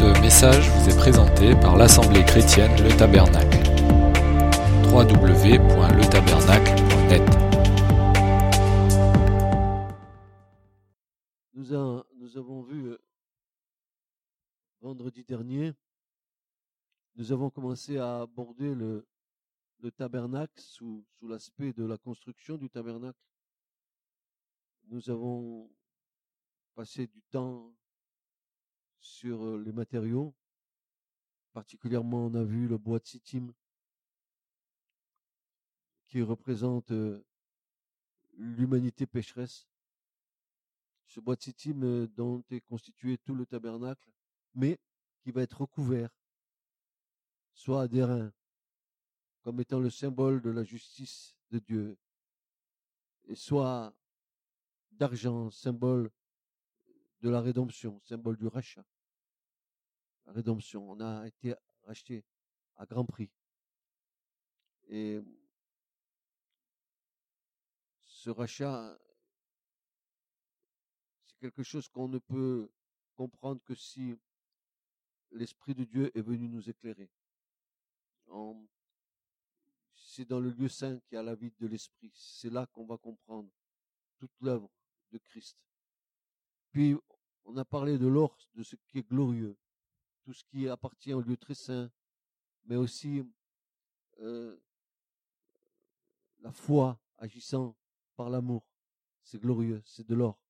[0.00, 3.58] Ce message vous est présenté par l'Assemblée chrétienne Le Tabernacle.
[4.88, 7.20] www.letabernacle.net
[11.52, 11.74] Nous,
[12.16, 12.96] nous avons vu euh,
[14.80, 15.74] vendredi dernier,
[17.16, 19.06] nous avons commencé à aborder le,
[19.80, 23.20] le tabernacle sous, sous l'aspect de la construction du tabernacle.
[24.88, 25.70] Nous avons
[26.74, 27.74] passé du temps
[29.00, 30.34] sur les matériaux.
[31.52, 33.52] Particulièrement, on a vu le bois de sittim
[36.06, 36.92] qui représente
[38.36, 39.68] l'humanité pécheresse.
[41.06, 44.10] Ce bois de sittim dont est constitué tout le tabernacle,
[44.54, 44.78] mais
[45.20, 46.10] qui va être recouvert,
[47.52, 48.32] soit d'airain,
[49.42, 51.98] comme étant le symbole de la justice de Dieu,
[53.24, 53.94] et soit
[54.92, 56.10] d'argent, symbole
[57.20, 58.84] de la rédemption, symbole du rachat.
[60.26, 62.24] La rédemption, on a été racheté
[62.76, 63.30] à grand prix.
[64.88, 65.20] Et
[68.04, 68.98] ce rachat,
[71.26, 72.70] c'est quelque chose qu'on ne peut
[73.14, 74.14] comprendre que si
[75.32, 77.10] l'Esprit de Dieu est venu nous éclairer.
[79.94, 82.10] C'est dans le lieu saint qu'il y a la vie de l'Esprit.
[82.14, 83.48] C'est là qu'on va comprendre
[84.18, 84.70] toute l'œuvre
[85.12, 85.56] de Christ.
[86.72, 86.96] Puis,
[87.50, 89.56] on a parlé de l'or, de ce qui est glorieux,
[90.22, 91.90] tout ce qui appartient au lieu très saint,
[92.64, 93.24] mais aussi
[94.20, 94.56] euh,
[96.38, 97.76] la foi agissant
[98.14, 98.64] par l'amour.
[99.22, 100.40] C'est glorieux, c'est de l'or.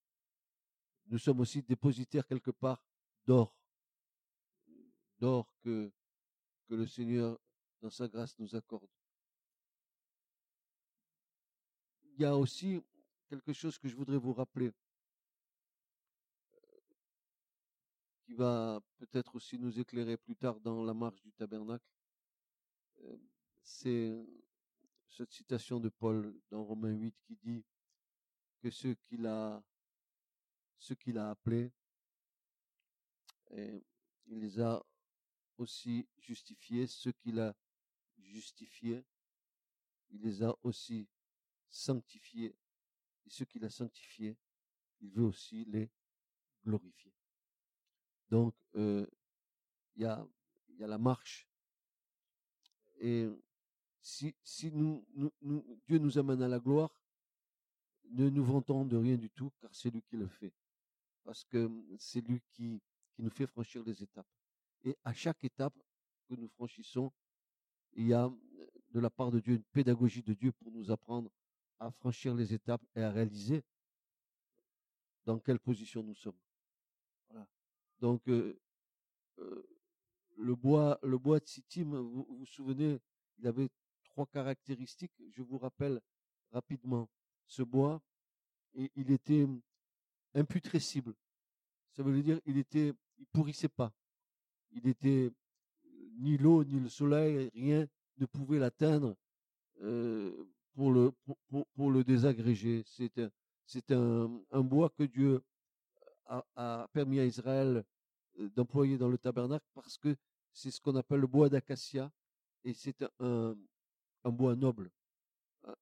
[1.07, 2.85] Nous sommes aussi dépositaires quelque part
[3.25, 3.57] d'or,
[5.19, 5.91] d'or que,
[6.69, 7.39] que le Seigneur,
[7.81, 8.89] dans sa grâce, nous accorde.
[12.05, 12.83] Il y a aussi
[13.27, 14.73] quelque chose que je voudrais vous rappeler,
[18.31, 21.85] qui va peut-être aussi nous éclairer plus tard dans la marche du tabernacle.
[23.03, 23.17] Euh,
[23.61, 24.25] C'est
[25.09, 27.65] cette citation de Paul dans Romains 8 qui dit
[28.61, 29.61] que ceux qu'il a,
[30.79, 31.73] ceux qu'il a appelés,
[33.51, 34.81] il les a
[35.59, 37.53] aussi justifiés, ceux qu'il a
[38.17, 39.05] justifiés,
[40.11, 41.09] il les a aussi
[41.69, 42.57] sanctifiés,
[43.27, 44.37] et ceux qu'il a sanctifiés,
[45.01, 45.91] il veut aussi les
[46.65, 47.13] glorifier.
[48.31, 49.07] Donc, il
[49.97, 50.27] y a,
[50.79, 51.49] la marche.
[53.01, 53.29] Et
[54.01, 56.95] si, Dieu nous amène à la gloire,
[58.11, 60.53] ne nous vantons de rien du tout, car c'est lui qui le fait.
[61.25, 62.81] Parce que c'est lui qui,
[63.19, 64.27] nous fait franchir les étapes.
[64.83, 65.75] Et à chaque étape
[66.27, 67.13] que nous franchissons,
[67.93, 70.91] il y a euh, de la part de Dieu une pédagogie de Dieu pour nous
[70.91, 71.31] apprendre
[71.79, 73.63] à franchir les étapes et à réaliser
[75.27, 76.39] dans quelle position nous sommes.
[78.01, 78.57] Donc, le
[80.57, 82.99] bois, le bois de Sittim, vous vous souvenez,
[83.39, 83.69] il avait
[84.05, 85.13] trois caractéristiques.
[85.31, 86.01] Je vous rappelle
[86.51, 87.09] rapidement.
[87.47, 88.01] Ce bois,
[88.75, 89.47] il était
[90.35, 91.15] imputrescible.
[91.93, 93.93] Ça veut dire il était, il pourrissait pas.
[94.71, 95.31] Il était
[96.19, 97.87] ni l'eau ni le soleil, rien
[98.19, 99.17] ne pouvait l'atteindre
[100.75, 101.13] pour le
[101.75, 102.83] pour, désagréger.
[102.87, 103.31] C'est un
[103.67, 105.43] c'est un, un bois que Dieu
[106.57, 107.85] a, permis à Israël
[108.57, 110.17] d'employer dans le tabernacle parce que
[110.53, 112.11] c'est ce qu'on appelle le bois d'acacia
[112.65, 113.57] et c'est un,
[114.25, 114.91] un bois noble,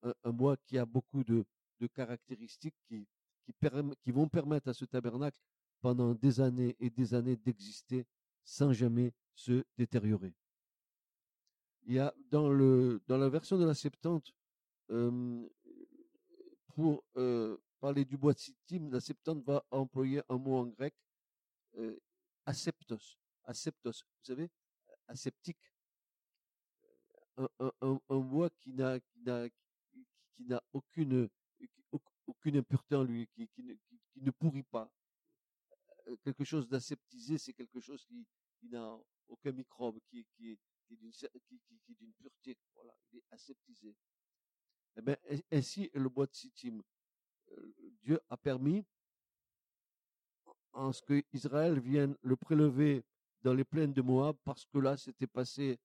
[0.03, 1.44] un, un- bois qui a beaucoup de,
[1.81, 3.06] de caractéristiques qui,
[3.44, 3.54] qui,
[4.03, 5.38] qui vont permettre à ce tabernacle
[5.81, 8.06] pendant des années et des années d'exister
[8.44, 10.34] sans jamais se détériorer.
[11.87, 14.34] Il y a dans, le, dans la version de la Septante,
[16.75, 17.04] pour
[17.78, 20.94] parler du bois de Sittim, la Septante va employer un mot en grec,
[21.76, 21.98] euh,
[22.44, 23.18] aseptos.
[23.44, 24.50] Aseptos, vous savez,
[25.06, 25.72] aseptique.
[27.36, 27.48] Un,
[27.80, 28.98] un, bois qui n'a
[30.72, 31.28] aucune
[32.56, 33.48] impureté en lui, qui,
[34.16, 34.90] ne, pourrit pas.
[36.08, 38.26] Euh, Quelque chose d'aseptisé, c'est quelque chose qui,
[38.69, 38.98] n'a
[39.28, 40.58] aucun microbe, qui, est-
[40.90, 42.58] d'une pureté.
[42.74, 43.94] Voilà, il est aseptisé.
[44.96, 46.82] Eh ai- ainsi le bois de Sittim.
[48.08, 48.87] Dieu a permis
[50.72, 53.05] en ce que Israël vienne le prélever
[53.43, 55.78] dans les plaines de Moab parce que là s'était passé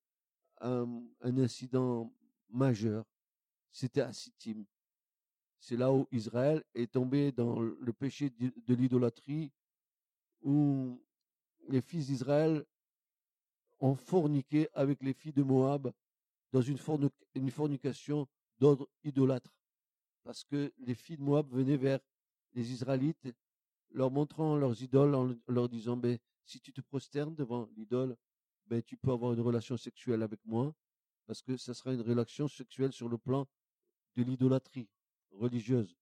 [0.62, 2.14] un, incident
[2.48, 3.04] majeur.
[3.74, 4.64] C'était à Sittim.
[5.60, 9.52] C'est là où Israël est tombé dans le péché de l'idolâtrie,
[10.44, 11.04] où
[11.68, 12.64] les fils d'Israël
[13.82, 15.92] ont forniqué avec les filles de Moab
[16.54, 16.78] dans une
[17.52, 18.30] fornication
[18.60, 19.54] d'ordre idolâtre.
[20.24, 22.00] Parce que les filles de Moab venaient vers
[22.54, 23.28] les Israélites,
[23.92, 28.16] leur montrant leurs idoles en leur disant, ben, si tu te prosternes devant l'idole,
[28.68, 30.74] ben, tu peux avoir une relation sexuelle avec moi,
[31.26, 33.48] parce que ça sera une relation sexuelle sur le plan
[34.16, 34.90] de l'idolâtrie
[35.32, 35.96] religieuse.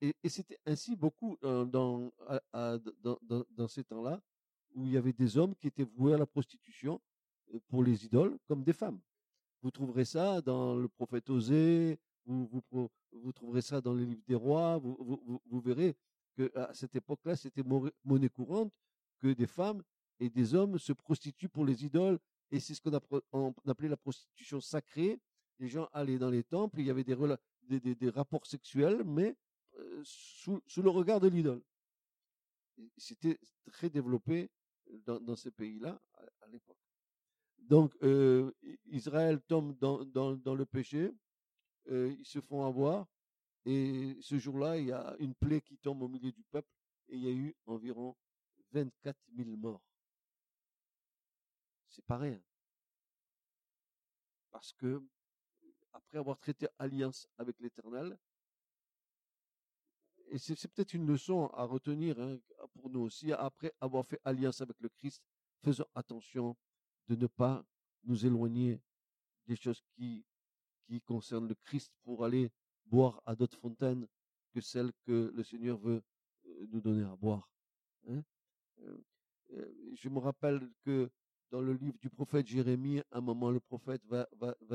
[0.00, 2.12] Et, c'était ainsi beaucoup euh, dans,
[2.52, 3.18] dans,
[3.50, 4.20] dans, ces temps-là,
[4.74, 7.00] où il y avait des hommes qui étaient voués à la prostitution
[7.54, 9.00] euh, pour les idoles, comme des femmes.
[9.62, 14.22] Vous trouverez ça dans le prophète Osée, vous, vous, vous trouverez ça dans les livres
[14.26, 15.96] des rois, vous, vous, vous verrez
[16.36, 17.62] qu'à cette époque-là, c'était
[18.04, 18.72] monnaie courante
[19.18, 19.82] que des femmes
[20.18, 22.18] et des hommes se prostituent pour les idoles,
[22.50, 25.20] et c'est ce qu'on appelait la prostitution sacrée.
[25.58, 29.36] Les gens allaient dans les temples, il y avait des, rapports sexuels, mais
[30.02, 31.62] sous, le regard de l'idole.
[32.96, 33.38] C'était
[33.70, 34.50] très développé
[35.04, 36.78] dans, ces pays-là à, l'époque.
[37.58, 37.94] Donc,
[38.86, 41.12] Israël tombe dans, dans le péché,
[41.88, 43.06] euh, ils se font avoir,
[43.64, 46.70] et ce jour-là, il y a une plaie qui tombe au milieu du peuple,
[47.08, 48.16] et il y a eu environ
[48.72, 49.82] 24 000 morts.
[51.88, 52.40] C'est pas rien.
[54.50, 55.02] Parce que,
[55.92, 58.18] après avoir traité alliance avec l'Éternel,
[60.30, 62.38] et c'est peut-être une leçon à retenir hein,
[62.74, 65.20] pour nous aussi, après avoir fait alliance avec le Christ,
[65.60, 66.56] faisons attention
[67.08, 67.64] de ne pas
[68.04, 68.80] nous éloigner
[69.46, 70.24] des choses qui,
[70.90, 72.50] qui concernent le Christ pour aller
[72.86, 74.08] boire à d'autres fontaines
[74.52, 76.02] que celles que le Seigneur veut
[76.46, 77.48] euh, nous donner à boire.
[78.08, 78.24] Hein.
[78.80, 78.98] Euh,
[79.52, 81.08] euh, je me rappelle que
[81.52, 84.26] dans le livre du prophète Jérémie, à un moment, le prophète va,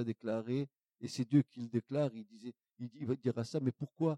[0.03, 0.69] déclarer,
[1.01, 2.53] et c'est Dieu qui le déclare, il, disait,
[3.01, 4.17] va dire à ça, mais pourquoi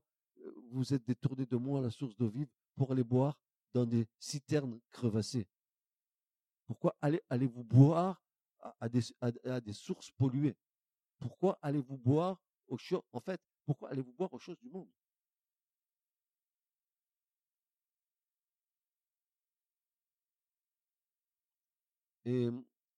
[0.71, 3.37] vous êtes détourné de moi, la source d'eau vive, pour aller boire
[3.73, 5.47] dans des citernes crevassées?
[6.65, 8.23] Pourquoi allez, allez-vous boire
[8.59, 10.55] à, à, des sources polluées
[11.19, 14.89] Pourquoi allez-vous boire aux choses En fait, pourquoi allez-vous boire aux choses du monde?
[22.25, 22.49] Et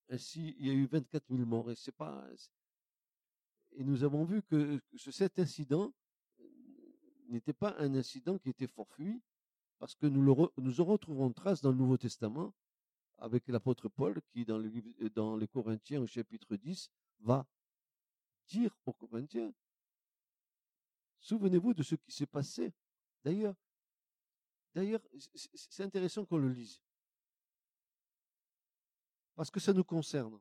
[0.09, 1.69] ainsi, il y a eu 24 000 morts.
[1.69, 2.27] Et c'est pas.
[3.73, 5.93] Et nous avons vu que cet incident
[7.27, 9.21] n'était pas un incident qui était fortuit,
[9.77, 12.53] parce que nous, le nous en retrouvons trace dans le Nouveau Testament
[13.19, 14.71] avec l'apôtre Paul qui, dans, le,
[15.09, 16.89] dans les Corinthiens au chapitre 10,
[17.19, 17.45] va
[18.49, 19.53] dire aux Corinthiens,
[21.19, 22.73] souvenez-vous de ce qui s'est passé.
[23.23, 23.55] D'ailleurs,
[24.73, 25.01] d'ailleurs,
[25.53, 26.81] c'est intéressant qu'on le lise
[29.35, 30.39] parce que ça nous concerne.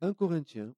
[0.00, 0.74] 1 Corinthiens,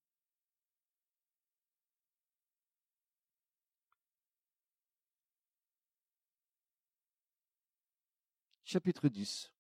[8.64, 9.55] chapitre 10.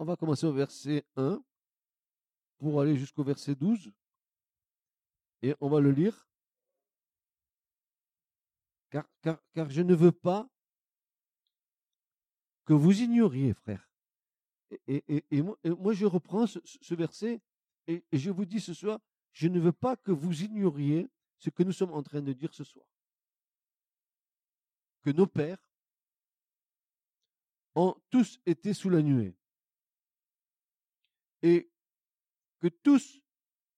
[0.00, 1.44] On va commencer au verset 1
[2.56, 3.92] pour aller jusqu'au verset 12
[5.42, 6.26] et on va le lire
[8.88, 9.06] car,
[9.68, 10.48] je ne veux pas
[12.64, 13.90] que vous ignoriez, frère.
[14.86, 17.42] Et, moi, je reprends ce, verset
[17.86, 19.00] et, je vous dis ce soir,
[19.32, 22.54] je ne veux pas que vous ignoriez ce que nous sommes en train de dire
[22.54, 22.86] ce soir.
[25.02, 25.62] Que nos pères
[27.74, 29.36] ont tous été sous la nuée.
[31.42, 31.70] Et
[32.60, 33.20] que tous,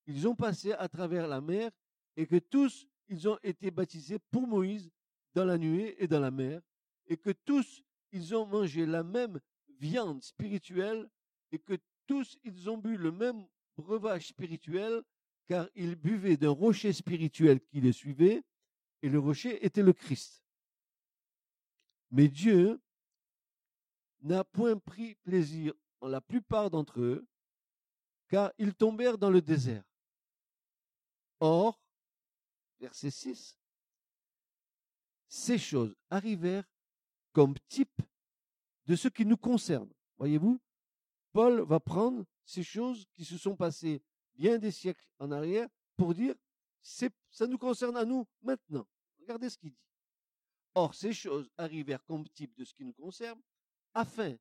[0.06, 1.70] ils ont passé à travers la mer
[2.16, 4.90] et que tous, ils ont été baptisés pour Moïse
[5.34, 6.60] dans la nuée et dans la mer,
[7.06, 9.40] et que tous, ils ont mangé la même
[9.78, 11.08] viande spirituelle,
[11.50, 15.02] et que tous, ils ont bu le même breuvage spirituel,
[15.46, 18.42] car ils buvaient d'un rocher spirituel qui les suivait,
[19.02, 20.44] et le rocher était le Christ.
[22.10, 22.80] Mais Dieu
[24.20, 27.26] n'a point pris plaisir en la plupart d'entre eux,
[28.32, 29.84] car ils tombèrent dans le désert.
[31.38, 31.78] Or,
[32.80, 33.58] verset 6,
[35.28, 36.64] ces choses arrivèrent
[37.32, 38.00] comme type
[38.86, 39.92] de ce qui nous concerne.
[40.16, 40.58] Voyez-vous,
[41.32, 46.14] Paul va prendre ces choses qui se sont passées bien des siècles en arrière pour
[46.14, 46.34] dire,
[46.80, 48.88] ça nous concerne à nous maintenant.
[49.20, 49.88] Regardez ce qu'il dit.
[50.74, 53.42] Or, ces choses arrivèrent comme type de ce qui nous concerne,
[53.92, 54.38] afin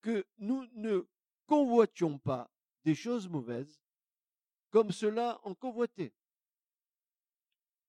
[0.00, 1.06] que nous ne
[1.46, 2.50] convoitions pas
[2.86, 3.80] des choses mauvaises
[4.70, 6.14] comme cela en convoité.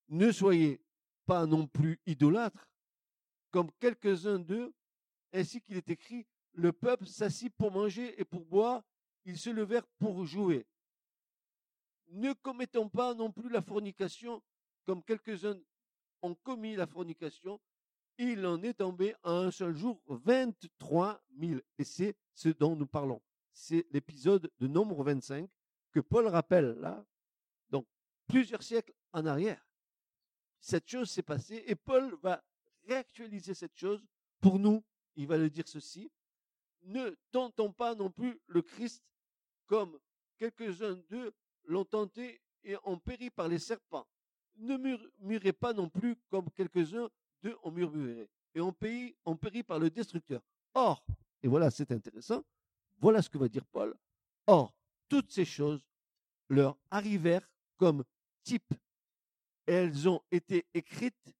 [0.09, 0.81] Ne soyez
[1.27, 2.67] pas non plus idolâtres,
[3.51, 4.73] comme quelques-uns d'eux,
[5.33, 8.81] ainsi qu'il est écrit, le peuple s'assit pour manger et pour boire,
[9.25, 10.65] ils se levèrent pour jouer.
[12.07, 14.41] Ne commettons pas non plus la fornication,
[14.83, 15.59] comme quelques-uns
[16.23, 17.59] ont commis la fornication,
[18.17, 21.59] il en est tombé en un seul jour 23 000.
[21.77, 23.21] Et c'est ce dont nous parlons.
[23.59, 25.49] C'est l'épisode de nombre 25
[25.91, 27.03] que Paul rappelle là,
[27.71, 27.87] donc
[28.27, 29.67] plusieurs siècles en arrière.
[30.59, 32.43] cette chose s'est passée et Paul va
[32.87, 34.05] réactualiser cette chose
[34.39, 34.83] pour nous.
[35.15, 36.11] Il va le dire ceci.
[36.83, 39.03] Ne tentons pas non plus le Christ
[39.65, 39.99] comme
[40.37, 41.33] quelques-uns d'eux
[41.65, 44.07] l'ont tenté et ont péri par les serpents.
[44.57, 47.09] Ne murmurez pas non plus comme quelques-uns
[47.41, 50.43] d'eux ont murmuré et ont péri, ont péri par le destructeur.
[50.75, 51.03] Or,
[51.41, 52.43] et voilà, c'est intéressant,
[52.97, 53.95] voilà ce que va dire Paul.
[54.47, 54.73] Or,
[55.09, 55.81] toutes ces choses
[56.49, 58.03] leur arrivèrent comme
[58.43, 58.73] type.
[59.65, 61.35] elles ont été écrites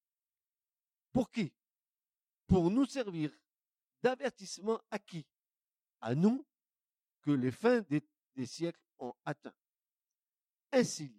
[1.13, 1.53] pour qui?
[2.45, 3.31] Pour nous servir
[4.03, 5.25] d'avertissement à qui?
[6.01, 6.45] À nous
[7.21, 8.03] que les fins des,
[8.35, 9.53] des siècles ont atteint.
[10.71, 11.11] Ainsi,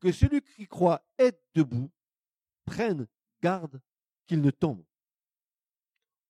[0.00, 1.90] que celui qui croit être debout
[2.64, 3.06] prenne
[3.40, 3.80] garde
[4.26, 4.84] qu'il ne tombe.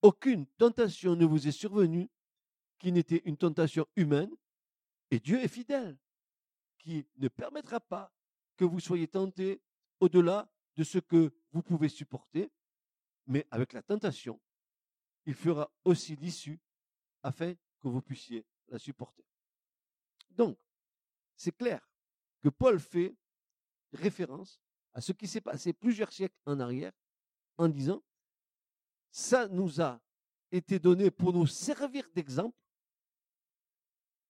[0.02, 2.08] Aucune tentation ne vous est survenue
[2.86, 4.30] qui n'était une tentation humaine,
[5.10, 5.98] et Dieu est fidèle,
[6.78, 8.14] qui ne permettra pas
[8.56, 9.60] que vous soyez tentés
[9.98, 12.48] au-delà de ce que vous pouvez supporter,
[13.26, 14.40] mais avec la tentation,
[15.24, 16.60] il fera aussi l'issue
[17.24, 19.24] afin que vous puissiez la supporter.
[20.30, 20.56] Donc,
[21.34, 21.84] c'est clair
[22.40, 23.16] que Paul fait
[23.94, 24.60] référence
[24.92, 26.92] à ce qui s'est passé plusieurs siècles en arrière
[27.58, 28.00] en disant,
[29.10, 30.00] ça nous a
[30.52, 32.56] été donné pour nous servir d'exemple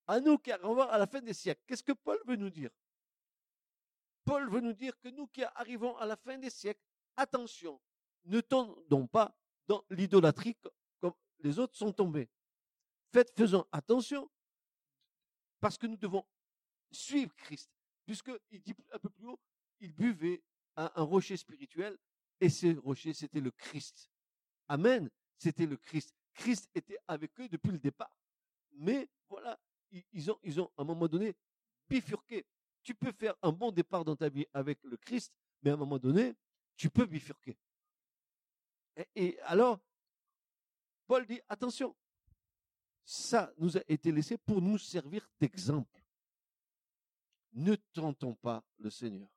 [0.06, 1.62] à nous qui arrivons à la fin des siècles.
[1.66, 2.70] Qu'est-ce que Paul veut nous dire?
[4.24, 6.82] Paul veut nous dire que nous qui arrivons à la fin des siècles,
[7.16, 7.80] attention,
[8.24, 9.36] ne tombons pas
[9.66, 10.56] dans l'idolâtrie
[11.00, 12.28] comme les autres sont tombés.
[13.12, 14.28] Faites, faisons attention,
[15.60, 16.24] parce que nous devons
[16.90, 17.70] suivre Christ,
[18.04, 19.40] puisqu'il dit un peu plus haut,
[19.80, 20.42] il buvait
[20.74, 21.96] à un rocher spirituel,
[22.40, 24.10] et ce rocher, c'était le Christ.
[24.68, 25.08] Amen,
[25.38, 26.14] c'était le Christ.
[26.34, 28.14] Christ était avec eux depuis le départ.
[28.72, 29.58] Mais voilà,
[30.12, 31.34] ils ont, à un moment donné
[31.88, 32.44] bifurqué.
[32.82, 35.76] Tu peux faire un bon départ dans ta vie avec le Christ, mais à un
[35.76, 36.34] moment donné,
[36.76, 37.56] tu peux bifurquer.
[39.14, 39.80] Et, alors,
[41.06, 41.94] Paul dit, attention,
[43.04, 46.02] ça nous a été laissé pour nous servir d'exemple.
[47.52, 49.28] Ne tentons pas le Seigneur.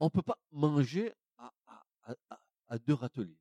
[0.00, 3.40] On ne peut pas manger à, deux râteliers.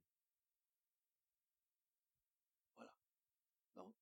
[2.76, 2.94] Voilà.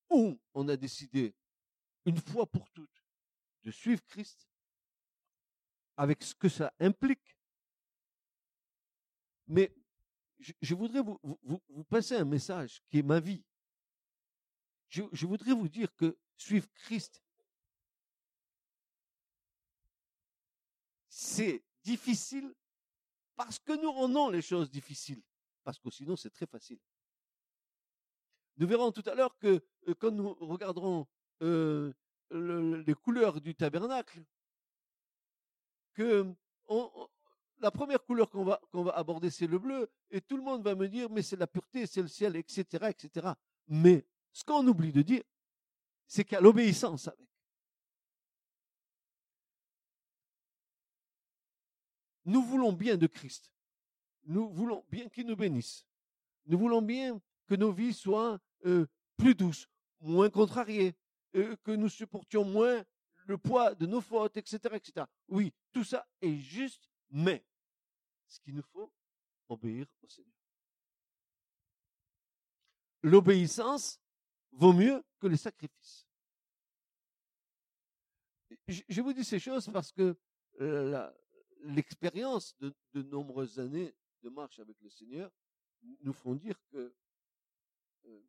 [0.10, 1.36] ou on a décidé,
[2.06, 3.04] une fois pour toutes,
[3.64, 4.48] de suivre Christ,
[5.98, 7.38] avec ce que ça implique.
[9.48, 9.74] Mais
[10.40, 13.44] je, voudrais vous, vous, passer un message qui est ma vie.
[14.90, 17.22] je voudrais vous dire que suivre Christ,
[21.10, 22.54] c'est difficile
[23.36, 25.22] parce que nous rendons les choses difficiles.
[25.64, 26.80] Parce que sinon, c'est très facile.
[28.58, 31.08] Nous verrons tout à l'heure que euh, quand nous regarderons
[31.42, 31.94] euh,
[32.32, 34.24] les couleurs du tabernacle,
[35.94, 36.34] que
[37.60, 40.64] la première couleur qu'on va, qu'on va aborder, c'est le bleu, et tout le monde
[40.64, 43.34] va me dire, mais c'est la pureté, c'est le ciel, etc., etc.
[43.68, 45.24] Mais ce qu'on oublie de dire,
[46.08, 47.30] c'est qu'il y a l'obéissance avec.
[52.26, 53.52] Nous voulons bien de Christ.
[54.26, 55.86] Nous voulons bien qu'il nous bénisse.
[56.48, 60.96] Nous voulons bien que nos vies soient euh, plus douces, moins contrariées,
[61.36, 62.84] euh, que nous supportions moins
[63.28, 65.06] le poids de nos fautes, etc., etc.
[65.28, 67.44] Oui, tout ça est juste, mais
[68.28, 68.92] ce qu'il nous faut,
[69.50, 70.34] obéir au Seigneur.
[73.04, 74.00] L'obéissance
[74.52, 76.08] vaut mieux que les sacrifices.
[78.68, 80.18] Je vous dis ces choses parce que
[80.62, 81.12] euh,
[81.66, 83.94] l'expérience de, nombreuses années
[84.24, 85.32] de marche avec le Seigneur
[86.02, 86.94] nous font dire que
[88.06, 88.22] euh,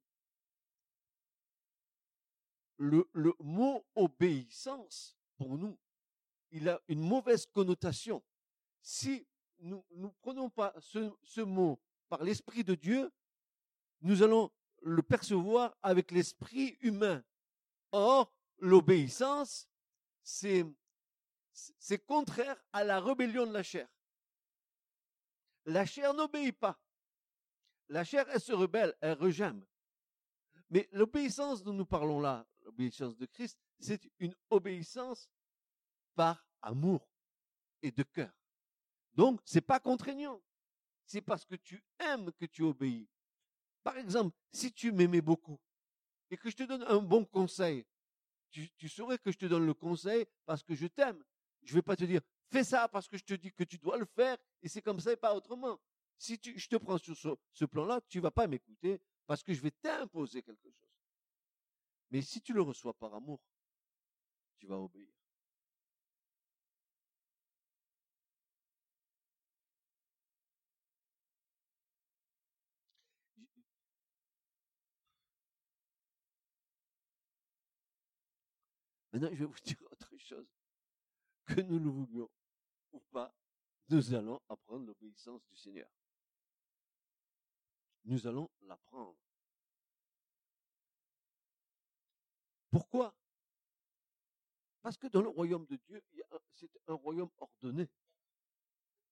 [2.79, 5.79] le, mot obéissance, pour nous,
[6.51, 8.23] il a une mauvaise connotation.
[8.83, 9.27] Si
[9.59, 13.11] nous ne prenons pas ce, ce mot par l'Esprit de Dieu,
[14.03, 14.51] nous allons
[14.83, 17.25] le percevoir avec l'esprit humain.
[17.93, 19.69] Or, l'obéissance,
[20.23, 20.65] c'est
[21.57, 23.89] c'est contraire à la rébellion de la chair.
[25.65, 26.79] La chair n'obéit pas.
[27.89, 29.65] La chair, elle se rebelle, elle rejame.
[30.71, 35.31] Mais l'obéissance dont nous parlons là, l'obéissance de Christ, c'est une obéissance
[36.15, 37.09] par amour
[37.83, 38.33] et de cœur.
[39.15, 40.43] Donc, c'est pas contraignant.
[41.05, 43.09] C'est parce que tu aimes que tu obéis.
[43.83, 45.61] Par exemple, si tu m'aimais beaucoup
[46.31, 47.87] et que je te donne un bon conseil,
[48.51, 51.23] tu, tu saurais que je te donne le conseil parce que je t'aime
[51.67, 52.21] je ne vais pas te dire,
[52.51, 55.01] fais ça parce que je te dis que tu dois le faire et c'est comme
[55.01, 55.79] ça et pas autrement.
[56.17, 57.17] Si tu, je te prends sur
[57.53, 60.73] ce, plan-là, tu vas pas m'écouter parce que je vais t'imposer quelque chose.
[62.11, 63.41] Mais si tu le reçois par amour,
[64.59, 65.09] tu vas obéir.
[79.13, 80.56] Maintenant, je vais vous dire autre chose.
[81.47, 82.31] Que nous le voulions
[82.93, 83.33] ou pas,
[83.89, 85.89] nous allons apprendre l'obéissance du Seigneur.
[88.05, 89.17] Nous allons l'apprendre.
[92.71, 93.15] Pourquoi?
[94.83, 96.03] Parce que dans le royaume de Dieu,
[96.53, 97.89] c'est un royaume ordonné,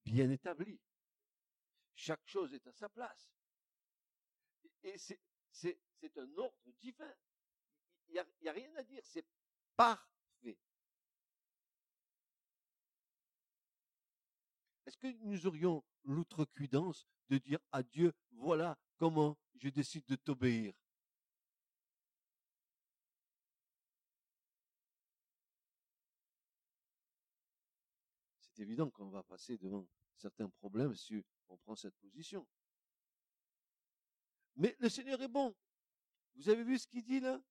[0.05, 0.81] bien établi.
[1.95, 3.33] Chaque chose est à sa place.
[4.83, 7.15] Et c'est un ordre divin.
[8.09, 8.13] Il
[8.43, 9.27] n'y a, rien à dire, c'est
[9.77, 10.59] parfait.
[14.87, 20.73] Est-ce nous aurions l'outrecuidance de dire à Dieu, voilà comment je décide de t'obéir
[28.41, 29.85] C'est évident qu'on va passer devant
[30.17, 32.47] certains problèmes si on prend cette position.
[34.57, 35.55] Mais le Seigneur est bon.
[36.37, 37.43] Vous avez vu ce qu'il dit là?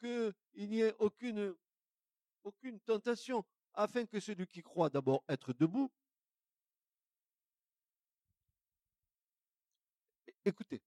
[0.00, 0.34] Qu'il
[0.68, 1.54] n'y ait aucune
[2.84, 3.44] tentation
[3.74, 5.92] afin que celui qui croit d'abord être debout
[10.44, 10.82] Écoutez,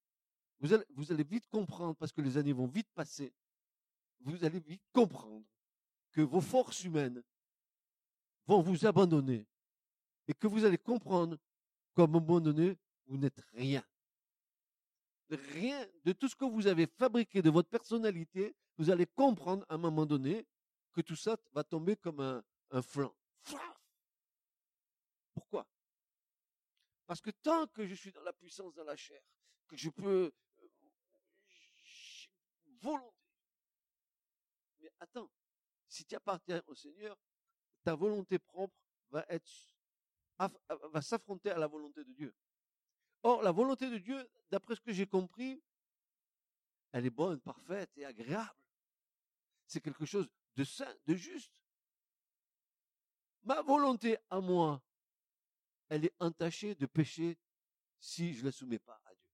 [0.60, 3.34] vous allez, vite comprendre, parce que les années vont vite passer,
[4.22, 5.46] vous allez vite comprendre
[6.12, 7.24] que vos forces humaines
[8.48, 9.48] vont vous abandonner
[10.28, 11.38] et que vous allez comprendre
[11.96, 13.84] qu'à un moment donné, vous n'êtes rien.
[15.30, 19.76] Rien de tout ce que vous avez fabriqué de votre personnalité, vous allez comprendre à
[19.76, 20.46] un moment donné
[20.94, 23.16] que tout ça va tomber comme un flanc.
[25.34, 25.68] Pourquoi?
[27.06, 29.22] Parce que tant que je suis dans la puissance de la chair,
[29.68, 30.70] que je peux euh,
[32.82, 33.16] volonté.
[34.80, 35.30] Mais attends,
[35.88, 37.18] si tu appartiens au Seigneur,
[37.84, 38.76] ta volonté propre
[39.10, 39.50] va être
[40.38, 42.36] va s'affronter à la volonté de Dieu.
[43.24, 45.64] Or, la volonté de Dieu, d'après ce que j'ai compris,
[46.92, 48.56] elle est bonne, parfaite et agréable.
[49.66, 51.62] C'est quelque chose de saint, de juste.
[53.44, 54.82] Ma volonté à moi,
[55.90, 57.38] elle est entachée de péché
[58.00, 59.26] si je ne la soumets pas à Dieu.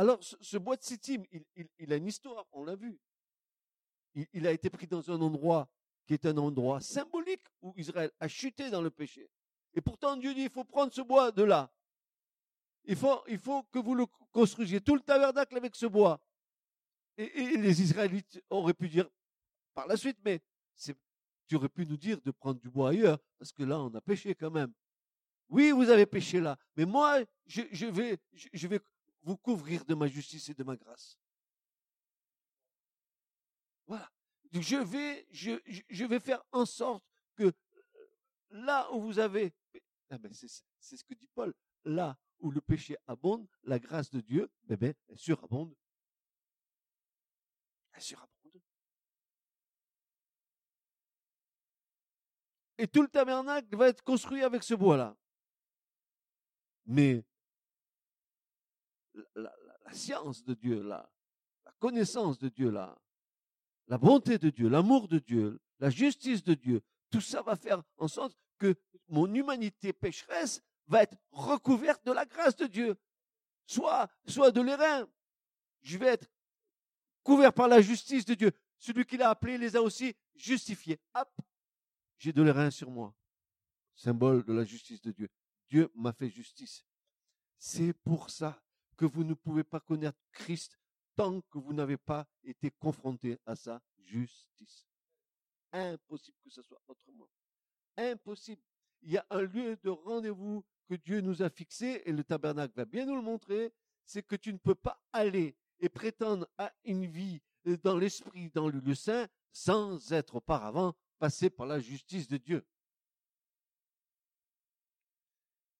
[0.00, 1.24] Alors, ce, bois de Sittim,
[1.78, 2.98] il, a une histoire, on l'a vu.
[4.32, 5.68] Il, a été pris dans un endroit
[6.06, 9.28] qui est un endroit symbolique où Israël a chuté dans le péché.
[9.74, 11.70] Et pourtant, Dieu dit, il faut prendre ce bois de là.
[12.84, 13.22] Il faut,
[13.70, 16.18] que vous le construisiez, tout le tabernacle avec ce bois.
[17.18, 19.06] Et, les Israélites auraient pu dire
[19.74, 20.40] par la suite, mais
[21.46, 24.00] tu aurais pu nous dire de prendre du bois ailleurs, parce que là, on a
[24.00, 24.72] péché quand même.
[25.50, 28.80] Oui, vous avez péché là, mais moi, je, vais, je vais
[29.22, 31.18] vous couvrir de ma justice et de ma grâce.
[33.86, 34.10] Voilà.
[34.52, 37.04] Je vais, faire en sorte
[37.36, 37.52] que euh,
[38.50, 39.54] là où vous avez,
[40.10, 41.54] ah ben c'est, ce que dit Paul,
[41.84, 45.76] là où le péché abonde, la grâce de Dieu, eh ben, elle surabonde.
[47.92, 48.30] Elle surabonde.
[52.78, 55.16] Et tout le tabernacle va être construit avec ce bois-là.
[56.86, 57.22] Mais
[59.34, 59.52] la,
[59.92, 61.10] science de Dieu là,
[61.64, 62.96] la connaissance de Dieu là,
[63.86, 67.82] la bonté de Dieu, l'amour de Dieu, la justice de Dieu, tout ça va faire
[67.96, 68.76] en sorte que
[69.08, 72.96] mon humanité pécheresse va être recouverte de la grâce de Dieu.
[73.66, 75.08] Soit, soit de l'airain.
[75.82, 76.28] Je vais être
[77.22, 78.52] couvert par la justice de Dieu.
[78.78, 81.00] Celui qui l'a appelé les a aussi justifiés.
[81.14, 81.30] Hop,
[82.18, 83.14] j'ai de l'airain sur moi.
[83.94, 85.28] Symbole de la justice de Dieu.
[85.68, 86.84] Dieu m'a fait justice.
[87.58, 88.60] C'est pour ça
[89.00, 90.78] que vous ne pouvez pas connaître Christ
[91.16, 94.86] tant que vous n'avez pas été confronté à sa justice.
[95.72, 97.26] Impossible que ce soit autrement.
[97.96, 98.60] Impossible.
[99.00, 102.74] Il y a un lieu de rendez-vous que Dieu nous a fixé et le tabernacle
[102.76, 103.72] va bien nous le montrer.
[104.04, 107.40] C'est que tu ne peux pas aller et prétendre à une vie
[107.82, 112.66] dans l'esprit, dans le lieu saint, sans être auparavant passé par la justice de Dieu.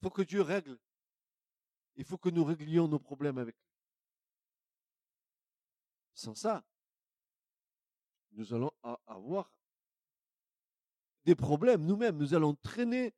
[0.03, 0.79] Faut que Dieu règle
[2.01, 3.55] il faut que nous réglions nos problèmes avec.
[6.15, 6.65] Sans ça,
[8.33, 8.73] nous allons
[9.07, 9.53] avoir
[11.27, 12.17] des problèmes nous-mêmes.
[12.17, 13.13] Nous allons traîner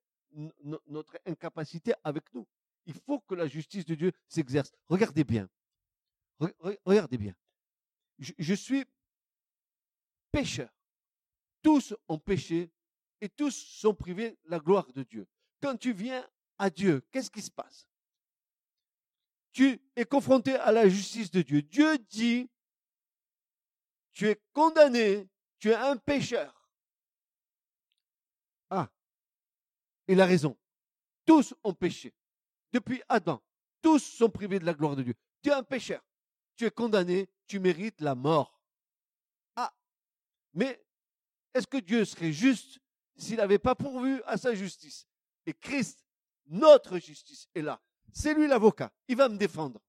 [0.88, 2.44] notre incapacité avec nous.
[2.86, 4.72] Il faut que la justice de Dieu s'exerce.
[4.88, 5.48] Regardez bien.
[6.84, 7.36] regardez bien.
[8.18, 8.84] je suis
[10.32, 10.74] pécheur.
[11.62, 12.68] tous ont péché
[13.20, 15.28] et tous sont privés de la gloire de Dieu.
[15.60, 17.91] Quand tu viens à Dieu, qu'est-ce qui se passe?
[19.52, 21.62] Tu es confronté à la justice de Dieu.
[21.62, 22.48] Dieu dit,
[24.12, 26.70] tu es condamné, tu es un pécheur.
[28.70, 28.90] Ah,
[30.08, 30.56] il a raison.
[31.26, 32.14] Tous ont péché.
[32.72, 33.42] Depuis Adam,
[33.82, 35.14] tous sont privés de la gloire de Dieu.
[35.42, 36.02] Tu es un pécheur.
[36.56, 38.60] Tu es condamné, tu mérites la mort.
[39.56, 39.74] Ah,
[40.54, 40.82] mais
[41.52, 42.80] est-ce que Dieu serait juste
[43.16, 45.06] s'il n'avait pas pourvu à sa justice?
[45.44, 46.04] Et Christ,
[46.46, 47.80] notre justice, est là.
[48.12, 48.92] C'est lui l'avocat.
[49.08, 49.80] Il va me défendre.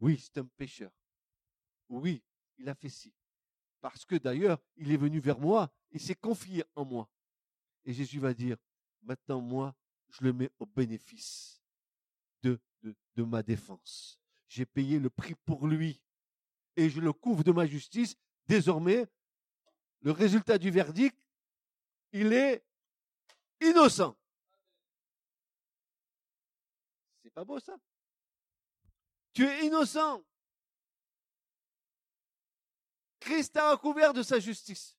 [0.00, 0.90] Oui, c'est un pécheur.
[1.88, 2.22] Oui,
[2.58, 3.12] il a fait ci.
[3.80, 7.08] Parce que d'ailleurs, il est venu vers moi, il s'est confié en moi.
[7.84, 8.56] Et Jésus va dire,
[9.02, 9.74] maintenant moi,
[10.10, 11.62] je le mets au bénéfice
[12.42, 12.60] de,
[13.16, 14.20] ma défense.
[14.46, 16.00] J'ai payé le prix pour lui
[16.76, 18.16] et je le couvre de ma justice.
[18.46, 19.08] Désormais,
[20.02, 21.18] le résultat du verdict,
[22.12, 22.64] il est
[23.60, 24.16] innocent.
[27.22, 27.76] C'est pas beau ça?
[29.32, 30.24] Tu es innocent.
[33.20, 34.96] Christ a recouvert de sa justice.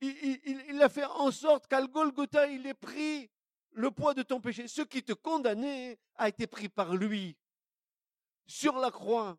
[0.00, 3.28] Il, a fait en sorte qu'à Golgotha, il ait pris
[3.72, 4.68] le poids de ton péché.
[4.68, 7.36] Ce qui te condamnait a été pris par lui.
[8.46, 9.36] Sur la croix.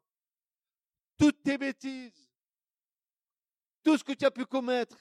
[1.18, 2.30] Toutes tes bêtises.
[3.84, 4.98] Tout ce que tu as pu commettre.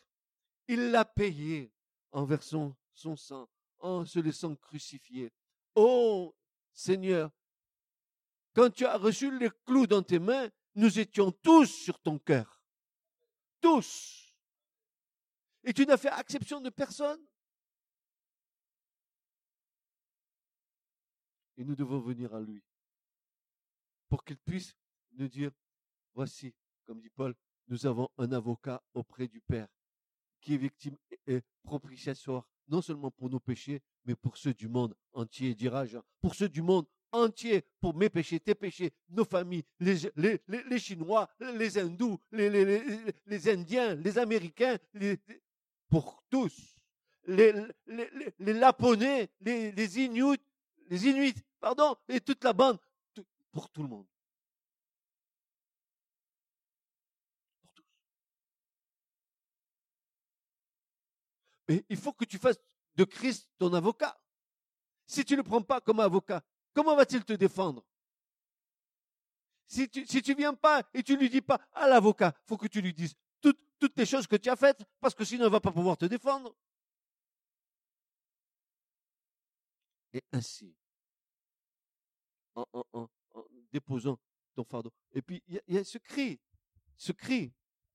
[0.68, 1.72] Il l'a payé
[2.12, 3.48] en versant son sang,
[3.80, 5.32] en se laissant crucifier.
[5.80, 6.34] Oh
[6.72, 7.30] Seigneur,
[8.52, 12.60] quand tu as reçu les clous dans tes mains, nous étions tous sur ton cœur.
[13.60, 14.34] Tous.
[15.62, 17.24] Et tu n'as fait exception de personne.
[21.56, 22.60] Et nous devons venir à lui
[24.08, 24.76] pour qu'il puisse
[25.12, 25.52] nous dire,
[26.12, 27.36] voici, comme dit Paul,
[27.68, 29.68] nous avons un avocat auprès du Père
[30.40, 30.96] qui est victime
[31.28, 36.02] et propitiatoire, non seulement pour nos péchés, mais pour ceux du monde entier, dira Jean,
[36.22, 40.78] pour ceux du monde entier pour mes péchés, tes péchés, nos familles, les, les, les,
[40.78, 42.48] Chinois, les Hindous, les,
[43.26, 44.78] les, Indiens, les Américains,
[45.90, 46.80] pour tous,
[47.26, 47.52] les,
[47.86, 50.40] les, Laponais, les, Inuits,
[50.88, 52.78] les Inuits, pardon, et toute la bande,
[53.52, 54.06] pour tout le monde.
[57.60, 57.84] Pour tous.
[61.68, 62.58] Mais il faut que tu fasses
[62.98, 64.20] de Christ ton avocat.
[65.06, 66.42] Si tu ne le prends pas comme avocat,
[66.78, 67.84] Comment va-t-il te défendre?
[69.66, 72.80] Si tu si viens pas et tu lui dis pas à l'avocat, faut que tu
[72.80, 75.50] lui dises toutes, toutes les choses que tu as faites, parce que sinon il ne
[75.50, 76.54] va pas pouvoir te défendre.
[80.12, 80.72] Et ainsi,
[82.54, 83.08] en,
[83.72, 84.20] déposant
[84.54, 84.92] ton fardeau.
[85.12, 86.38] Et puis, il y, a ce cri,
[86.96, 87.52] ce cri.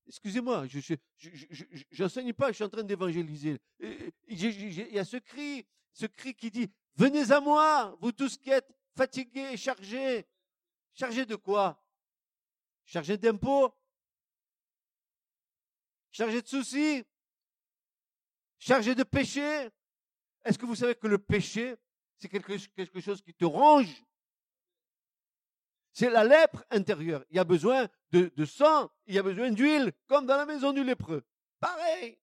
[0.07, 3.59] Excusez-moi, je n'enseigne pas, je suis en train d'évangéliser.
[3.79, 8.51] Il y a ce cri, ce cri qui dit, Venez à moi, vous tous qui
[8.51, 10.25] êtes fatigués, chargés.
[10.93, 11.83] Chargés de quoi?
[12.85, 13.73] Chargés d'impôts?
[16.11, 17.03] Chargés de soucis?
[18.59, 19.69] Chargés de péché
[20.45, 21.75] Est-ce que vous savez que le péché,
[22.17, 24.03] c'est quelque chose qui te ronge?
[25.93, 27.23] C'est la lèpre intérieure.
[27.29, 30.73] Il y a besoin de, sang, il y a besoin d'huile, comme dans la maison
[30.73, 31.23] du lépreux.
[31.59, 32.17] Pareil.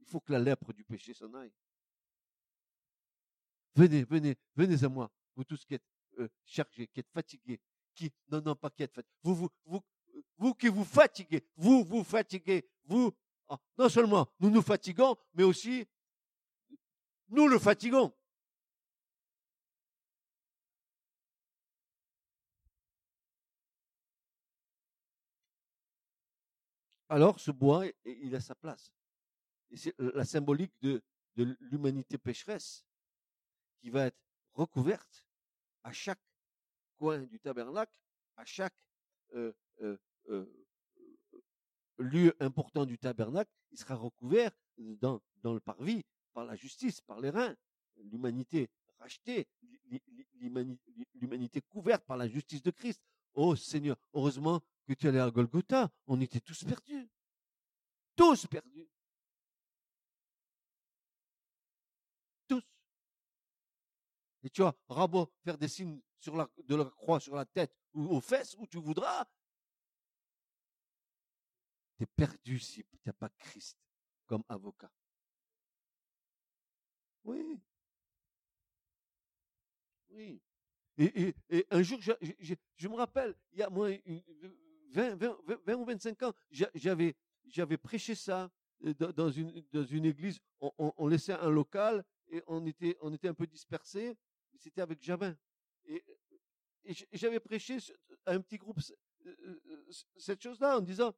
[0.00, 1.52] Il faut que la lèpre du péché s'en aille.
[3.74, 5.84] Venez, venez, venez à moi, vous tous qui êtes
[6.18, 7.60] euh, chargés, qui êtes fatigués,
[7.94, 9.80] qui, non, non, pas qui êtes fatigués, vous, vous, vous,
[10.38, 13.12] vous qui vous fatiguez, vous, vous fatiguez, vous,
[13.48, 15.86] ah, non seulement nous nous fatiguons, mais aussi
[17.28, 18.12] nous le fatiguons.
[27.10, 28.92] Alors ce bois, il a sa place.
[29.74, 31.02] C'est la symbolique de,
[31.36, 32.84] l'humanité pécheresse
[33.80, 34.18] qui va être
[34.52, 35.26] recouverte
[35.82, 36.20] à chaque
[36.98, 37.92] coin du tabernacle,
[38.36, 38.76] à chaque
[41.98, 47.30] lieu important du tabernacle, il sera recouvert dans le parvis par la justice, par les
[47.30, 47.56] reins.
[47.96, 49.48] L'humanité rachetée,
[51.14, 53.02] l'humanité couverte par la justice de Christ.
[53.34, 57.08] Oh Seigneur, heureusement que tu allais à Golgotha, on était tous perdus.
[58.16, 58.88] Tous perdus.
[64.42, 68.20] Et tu vas, rabot, faire des signes de la croix sur la tête ou aux
[68.20, 69.26] fesses, où tu voudras.
[71.96, 73.78] Tu es perdu si tu n'as pas Christ
[74.26, 74.90] comme avocat.
[77.24, 77.60] Oui.
[80.08, 80.40] Oui.
[80.98, 81.34] Et,
[81.70, 83.96] un jour, je, me rappelle, il y a moins
[84.92, 87.14] 20, 20, ou 25 ans, j'avais,
[87.78, 88.50] prêché ça
[88.84, 90.38] euh, dans une, église.
[90.60, 92.96] On, laissait un local et on était,
[93.28, 94.16] un peu dispersés.
[94.58, 95.36] C'était avec Jamin.
[95.86, 96.04] Et,
[97.12, 97.78] j'avais prêché
[98.26, 98.80] à un petit groupe
[100.16, 101.14] cette chose-là en disant,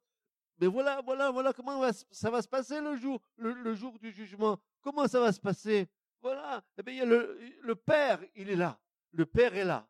[0.59, 1.81] mais voilà, voilà, voilà comment
[2.11, 4.59] ça va se passer le jour, du jugement.
[4.81, 5.87] Comment ça va se passer?
[6.21, 6.63] Voilà.
[6.77, 8.79] Eh bien, le, le Père, il est là.
[9.13, 9.87] Le Père est là.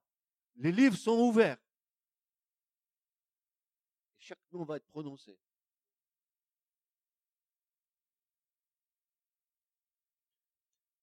[0.56, 1.58] Les livres sont ouverts.
[4.20, 5.38] Chaque nom va être prononcé.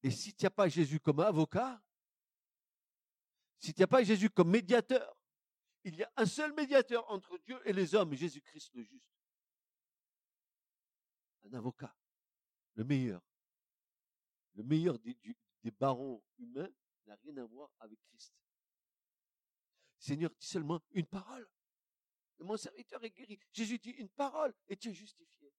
[0.02, 1.83] Et si tu n'as pas Jésus comme avocat,
[3.59, 5.16] si tu n'as pas Jésus comme médiateur,
[5.85, 9.11] il y a un seul médiateur entre Dieu et les hommes, Jésus-Christ le juste.
[11.44, 11.94] Un avocat,
[12.74, 13.22] le meilleur.
[14.54, 16.70] Le meilleur des barons humains
[17.11, 18.33] n'a rien à voir avec Christ.
[19.99, 21.49] Seigneur dit seulement une parole.
[22.38, 23.38] mon serviteur est guéri.
[23.53, 25.53] Jésus dit une parole et tu es justifié.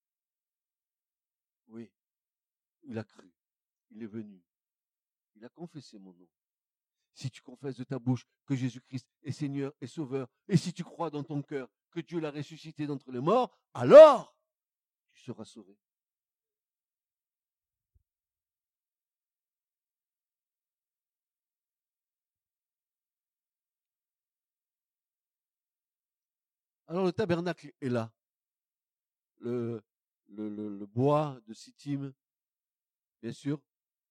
[1.67, 1.91] Oui,
[2.83, 3.31] il a cru.
[3.91, 4.41] Il est venu.
[5.35, 6.29] Il a confessé mon nom.
[7.13, 10.83] Si tu confesses de ta bouche que Jésus-Christ est Seigneur et Sauveur, et si tu
[10.83, 14.35] crois dans ton cœur que Dieu l'a ressuscité d'entre les morts, alors
[15.11, 15.77] tu seras sauvé.
[26.91, 28.11] Alors le tabernacle est là.
[29.39, 29.81] Le,
[30.87, 32.13] bois de Sittim,
[33.21, 33.61] bien sûr,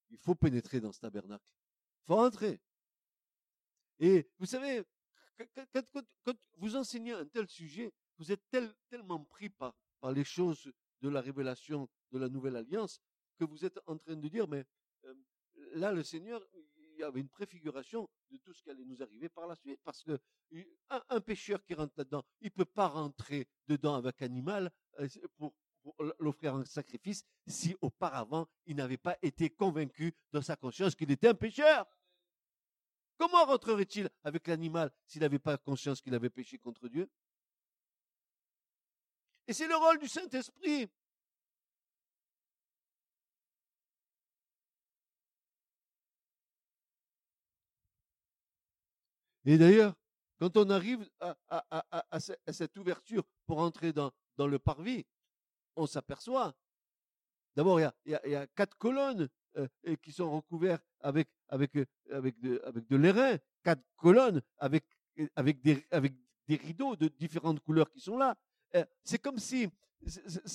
[0.09, 1.45] il faut pénétrer dans ce tabernacle.
[1.45, 2.59] Il faut entrer.
[3.99, 4.83] Et vous savez,
[6.25, 8.49] quand, vous enseignez un tel sujet, vous êtes
[8.89, 9.77] tellement pris par,
[10.15, 12.99] les choses de la révélation de la nouvelle alliance
[13.37, 14.65] que vous êtes en train de dire, mais
[15.05, 15.15] euh,
[15.75, 16.43] là, le Seigneur,
[17.01, 19.81] y avait une préfiguration de tout ce qui allait nous arriver par la suite.
[19.85, 20.19] Parce que
[20.89, 25.55] un, pécheur qui rentre là-dedans, il ne peut pas rentrer dedans avec animal euh, pour,
[26.19, 31.29] l'offrir en sacrifice si auparavant il n'avait pas été convaincu dans sa conscience qu'il était
[31.29, 31.87] un pécheur.
[33.17, 37.11] Comment rentrerait-il avec l'animal s'il n'avait pas conscience qu'il avait péché contre Dieu?
[39.47, 40.91] Et c'est le rôle du Saint-Esprit
[49.51, 49.97] Et d'ailleurs,
[50.39, 55.05] quand on arrive à, cette ouverture pour entrer dans, le parvis,
[55.75, 56.55] on s'aperçoit,
[57.57, 59.67] d'abord, il, y a, quatre colonnes euh,
[60.03, 64.85] qui sont recouvertes avec, avec, euh, de, avec l'airain, quatre colonnes avec,
[65.35, 65.85] avec, des,
[66.49, 68.37] rideaux de différentes couleurs qui sont là.
[68.77, 69.69] Euh, c'est comme si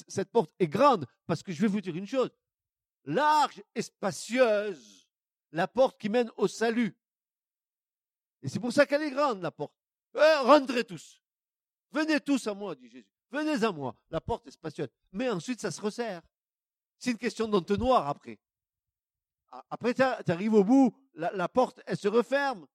[0.08, 2.29] cette porte est grande, parce que je vais vous dire une chose,
[3.03, 5.05] large et spacieuse,
[5.51, 6.95] la porte qui mène au salut.
[8.45, 9.73] Et c'est pour ça qu'elle est grande, la porte.
[10.13, 11.19] Eh, rentrez tous.
[11.89, 13.10] Venez tous à moi, dit Jésus.
[13.31, 13.95] Venez à moi.
[14.12, 14.88] La porte est spacieuse.
[15.12, 16.21] Mais ensuite, ça se resserre.
[16.99, 18.39] C'est une question d'entonnoir après.
[19.71, 22.67] Après, tu arrives au bout, la, porte, elle se referme.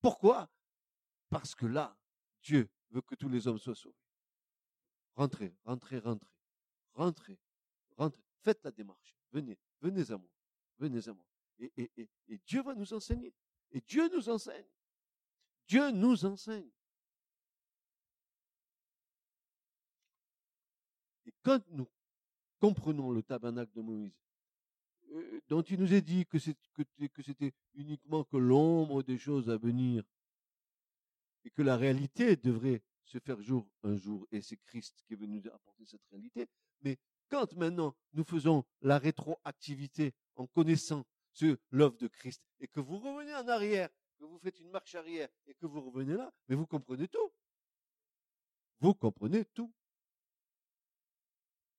[0.00, 0.48] Pourquoi?
[1.28, 1.94] Parce que là,
[2.40, 3.94] Dieu veut que tous les hommes soient sauvés.
[5.14, 6.32] Rentrez, rentrez, rentrez.
[6.94, 7.38] Rentrez,
[7.98, 8.24] rentrez.
[8.40, 9.14] Faites la démarche.
[9.30, 10.30] Venez, venez à moi.
[10.78, 11.26] Venez à moi.
[11.58, 13.34] et Dieu va nous enseigner.
[13.72, 14.64] Et Dieu nous enseigne.
[15.66, 16.70] Dieu nous enseigne.
[21.26, 21.88] Et quand nous
[22.60, 24.16] comprenons le tabernacle de Moïse,
[25.12, 30.04] euh, dont il nous est dit que c'était uniquement que l'ombre des choses à venir,
[31.44, 35.16] et que la réalité devrait se faire jour un jour, et c'est Christ qui est
[35.16, 36.48] venu apporter cette réalité.
[36.80, 36.98] Mais
[37.28, 41.04] quand maintenant nous faisons la rétroactivité en connaissant
[41.70, 45.28] l'œuvre de Christ, et que vous revenez en arrière que vous faites une marche arrière
[45.46, 47.32] et que vous revenez là, mais vous comprenez tout.
[48.80, 49.72] Vous comprenez tout.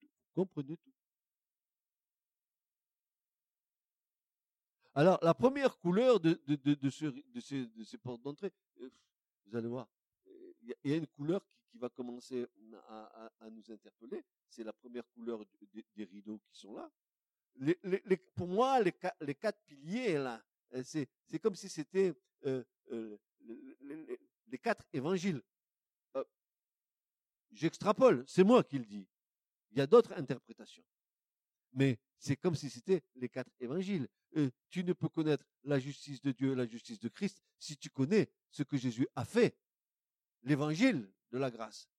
[0.02, 0.93] Vous comprenez tout.
[4.97, 6.39] Alors, la première couleur de,
[6.89, 8.89] ces, portes d'entrée, euh,
[9.45, 9.88] vous allez voir,
[10.63, 12.47] il y, a une couleur qui, va commencer
[12.89, 14.26] à, nous interpeller.
[14.50, 15.45] C'est la première couleur
[15.95, 16.91] des rideaux qui sont là.
[18.34, 20.43] Pour moi, les, quatre piliers, là,
[20.84, 21.08] c'est,
[21.39, 22.13] comme si c'était
[23.41, 25.41] les, quatre évangiles.
[27.51, 29.08] J'extrapole, c'est moi qui le dis.
[29.71, 30.84] Il y a d'autres interprétations.
[31.73, 34.08] Mais c'est comme si c'était les quatre évangiles.
[34.69, 38.30] tu ne peux connaître la justice de Dieu, la justice de Christ, si tu connais
[38.49, 39.58] ce que Jésus a fait.
[40.43, 41.89] L'évangile de la grâce.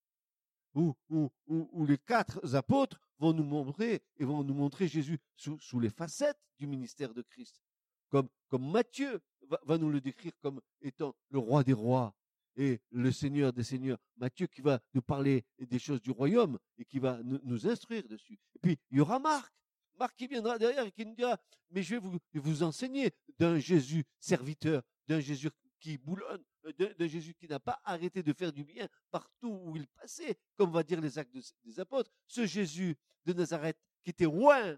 [0.75, 5.81] Où, où, où, les quatre apôtres vont nous montrer et vont nous montrer Jésus sous
[5.81, 7.63] les facettes du ministère de Christ.
[8.11, 9.21] Comme, Matthieu
[9.65, 12.15] va, nous le décrire comme étant le roi des rois
[12.57, 16.85] et le Seigneur des Seigneurs, Matthieu, qui va nous parler des choses du royaume et
[16.85, 18.39] qui va nous, instruire dessus.
[18.57, 19.53] Et puis, il y aura Marc.
[19.97, 21.39] Marc qui viendra derrière et qui nous dira,
[21.71, 26.43] mais je vais vous, vous enseigner d'un Jésus serviteur, d'un Jésus qui boulonne,
[26.79, 30.73] d'un Jésus qui n'a pas arrêté de faire du bien partout où il passait, comme
[30.73, 32.11] va dire les actes des apôtres.
[32.27, 34.77] Ce Jésus de Nazareth qui était loin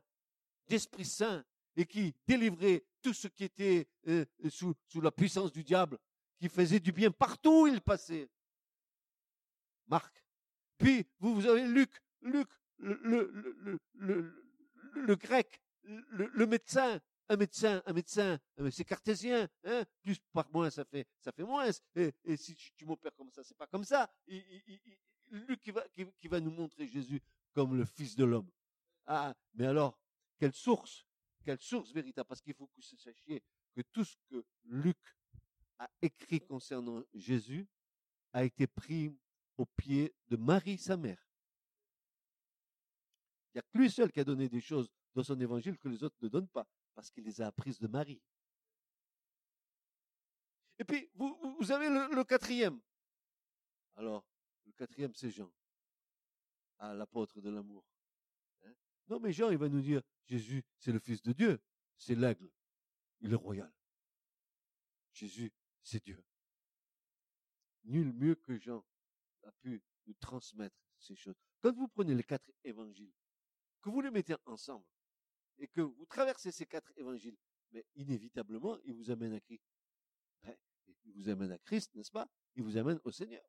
[0.68, 1.44] d'Esprit Saint
[1.76, 5.98] et qui délivrait tout ce qui était euh, sous, sous la puissance du diable,
[6.38, 8.28] qui faisait du bien partout où il passait.
[9.86, 10.24] Marc.
[10.78, 11.90] Puis vous, avez Luc,
[12.22, 14.30] Luc, le,
[15.16, 18.38] grec, le, médecin, un médecin, un médecin,
[18.70, 21.68] c'est cartésien, hein plus par moins ça fait, ça fait moins.
[21.96, 24.10] Et, si tu, m'opères comme ça, c'est pas comme ça.
[24.26, 27.20] lui qui va, qui, va nous montrer Jésus
[27.52, 28.50] comme le Fils de l'homme.
[29.06, 29.98] Ah, mais alors,
[30.38, 31.04] quelle source,
[31.44, 33.42] quelle source véritable Parce qu'il faut que vous sachiez
[33.74, 34.98] que tout ce que Luc
[35.78, 37.66] a écrit concernant Jésus
[38.32, 39.16] a été pris
[39.56, 41.26] au pied de Marie, sa mère.
[43.52, 45.88] Il n'y a que lui seul qui a donné des choses dans son évangile que
[45.88, 48.22] les autres ne donnent pas, parce qu'il les a apprises de Marie.
[50.78, 52.80] Et puis, vous, avez le, quatrième.
[53.96, 54.24] Alors,
[54.64, 55.52] le quatrième, c'est Jean,
[56.78, 57.84] à l'apôtre de l'amour.
[59.10, 61.60] Non, mais Jean, il va nous dire, Jésus, c'est le Fils de Dieu,
[61.96, 62.48] c'est l'aigle,
[63.20, 63.72] il est royal.
[65.12, 66.24] Jésus, c'est Dieu.
[67.82, 68.86] Nul mieux que Jean
[69.42, 71.34] a pu nous transmettre ces choses.
[71.60, 73.12] Quand vous prenez les quatre évangiles,
[73.82, 74.86] que vous les mettez ensemble
[75.58, 77.36] et que vous traversez ces quatre évangiles,
[77.72, 79.64] mais inévitablement, ils vous amènent à Christ.
[80.44, 80.54] Ben,
[81.04, 82.28] ils vous amènent à Christ, n'est-ce pas?
[82.54, 83.42] Ils vous amènent au Seigneur.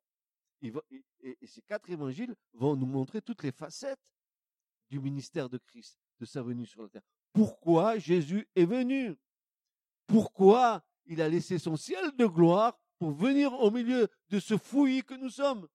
[0.60, 0.72] et,
[1.46, 4.00] ces quatre évangiles vont nous montrer toutes les facettes
[4.92, 7.02] du ministère de Christ, de sa venue sur la terre.
[7.32, 9.16] Pourquoi Jésus est venu?
[10.06, 15.02] Pourquoi il a laissé son ciel de gloire pour venir au milieu de ce fouillis
[15.02, 15.66] que nous sommes?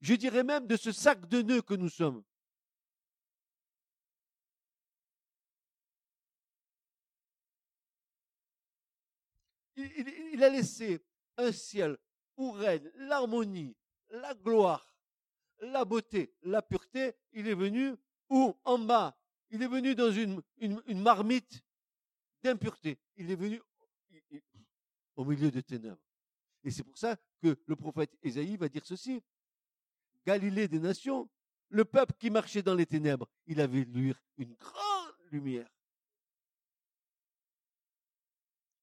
[0.00, 2.24] Je dirais même de ce sac de nœuds que nous sommes.
[9.76, 11.00] Il, a laissé
[11.36, 11.96] un ciel
[12.36, 13.76] où règne l'harmonie,
[14.10, 14.89] la gloire,
[15.60, 17.14] la beauté, la pureté.
[17.32, 17.94] Il est venu
[18.28, 18.54] où?
[18.64, 19.16] En bas.
[19.50, 20.42] Il est venu dans une,
[20.94, 21.62] marmite
[22.42, 22.98] d'impureté.
[23.16, 23.60] Il est venu
[25.16, 26.00] au milieu des ténèbres.
[26.62, 29.22] Et c'est pour ça que le prophète Ésaïe va dire ceci.
[30.24, 31.28] Galilée des nations,
[31.68, 35.68] le peuple qui marchait dans les ténèbres, il avait vu une grande lumière.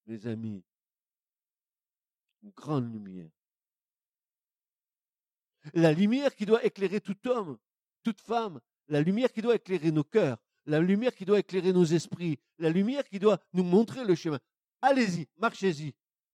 [0.06, 0.64] Mes amis,
[2.42, 3.37] une grande lumière.
[5.74, 7.58] La lumière qui doit éclairer tout homme,
[8.04, 11.86] toute femme, la lumière qui doit éclairer nos cœurs, la lumière qui doit éclairer nos
[11.86, 14.40] esprits, la lumière qui doit nous montrer le chemin.
[14.82, 15.94] Allez-y, marchez-y,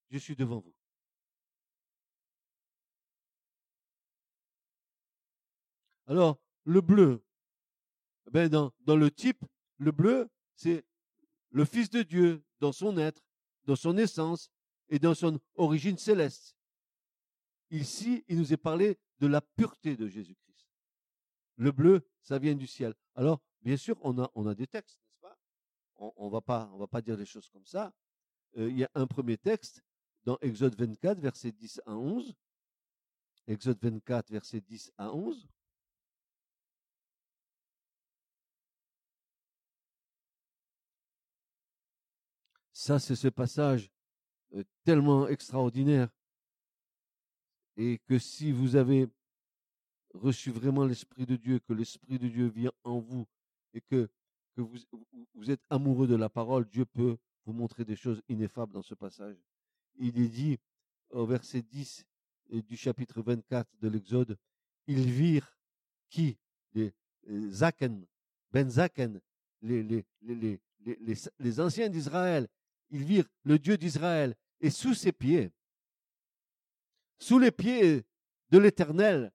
[0.09, 0.73] je suis devant vous.
[6.07, 7.23] Alors, le bleu,
[8.31, 9.43] ben dans, dans le type,
[9.77, 10.83] le bleu, c'est
[11.51, 13.23] le Fils de Dieu dans son être,
[13.65, 14.49] dans son essence
[14.89, 16.55] et dans son origine céleste.
[17.69, 20.67] Ici, il nous est parlé de la pureté de Jésus-Christ.
[21.55, 22.93] Le bleu, ça vient du ciel.
[23.15, 25.37] Alors, bien sûr, on a, on a des textes, n'est-ce pas?
[25.95, 27.93] On va pas, on va pas dire des choses comme ça.
[28.57, 29.81] Euh, il y a un premier texte
[30.25, 32.35] dans Exode 24, versets 10 à 11.
[33.47, 35.47] Exode 24, versets 10 à 11.
[42.73, 43.89] Ça, c'est ce passage
[44.53, 46.09] euh, tellement extraordinaire.
[47.77, 49.07] Et que si vous avez
[50.13, 53.25] reçu vraiment l'Esprit de Dieu, que l'Esprit de Dieu vient en vous
[53.73, 54.09] et que,
[54.55, 58.93] vous, êtes amoureux de la parole, Dieu peut vous montrer des choses ineffables dans ce
[58.93, 59.35] passage.
[59.95, 60.59] Il est dit
[61.09, 62.05] au verset 10
[62.53, 64.37] euh, du chapitre 24 de l'Exode,
[64.85, 65.57] ils virent
[66.09, 66.37] qui?
[66.73, 66.93] Les,
[67.49, 68.05] Zaken,
[68.51, 69.19] Ben Zaken,
[69.61, 72.47] les anciens d'Israël,
[72.89, 75.51] ils virent le Dieu d'Israël et sous ses pieds,
[77.19, 78.05] sous les pieds
[78.49, 79.31] de l'Éternel,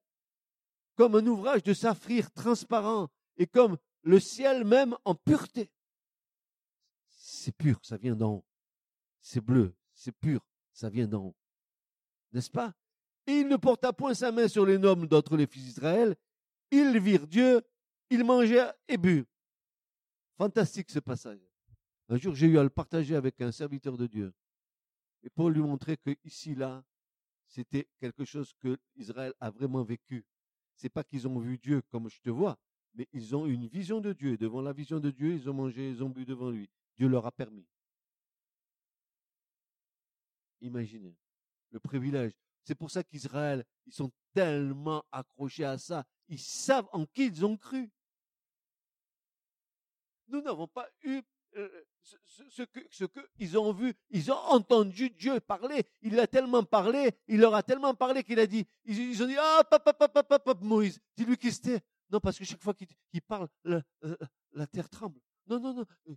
[0.95, 5.71] comme un ouvrage de saphir transparent et comme le ciel même en pureté.
[7.07, 8.45] C'est pur, ça vient d'en haut.
[9.21, 11.35] C'est bleu, c'est pur, ça vient d'en haut.
[12.31, 12.73] N'est-ce pas?
[13.27, 16.15] Et il ne porta point sa main sur les noms d'entre les fils d'Israël.
[16.71, 17.61] Ils virent Dieu,
[18.09, 19.25] ils mangèrent et bu.
[20.37, 21.39] Fantastique ce passage.
[22.07, 24.33] Un jour, j'ai eu à le partager avec un serviteur de Dieu.
[25.23, 26.83] Et pour lui montrer que ici, là,
[27.49, 30.23] c'était quelque chose que Israël a vraiment vécu.
[30.75, 32.57] C'est pas qu'ils ont vu Dieu comme je te vois,
[32.93, 34.37] mais ils ont une vision de Dieu.
[34.37, 36.69] Devant la vision de Dieu, ils ont mangé, ils ont bu devant lui.
[36.95, 37.67] Dieu leur a permis.
[40.61, 41.15] Imaginez.
[41.71, 42.33] le privilège.
[42.63, 46.05] C'est pour ça qu'Israël, ils sont tellement accrochés à ça.
[46.27, 47.91] Ils savent en qui ils ont cru.
[50.27, 51.23] Nous n'avons pas eu
[51.55, 51.83] euh,
[52.49, 53.03] ce, que ce
[53.35, 55.83] qu'ils ont vu, ils ont entendu Dieu parler.
[56.01, 59.35] Il a tellement parlé, il leur a tellement parlé qu'il a dit, ils, ont dit,
[59.37, 61.81] ah, papa, papa, papa, Moïse, dis-lui qui c'était.
[62.09, 64.17] Non, parce que chaque fois qu'il parle, la, euh,
[64.53, 65.19] la, terre tremble.
[65.47, 66.15] Non, non, non, euh,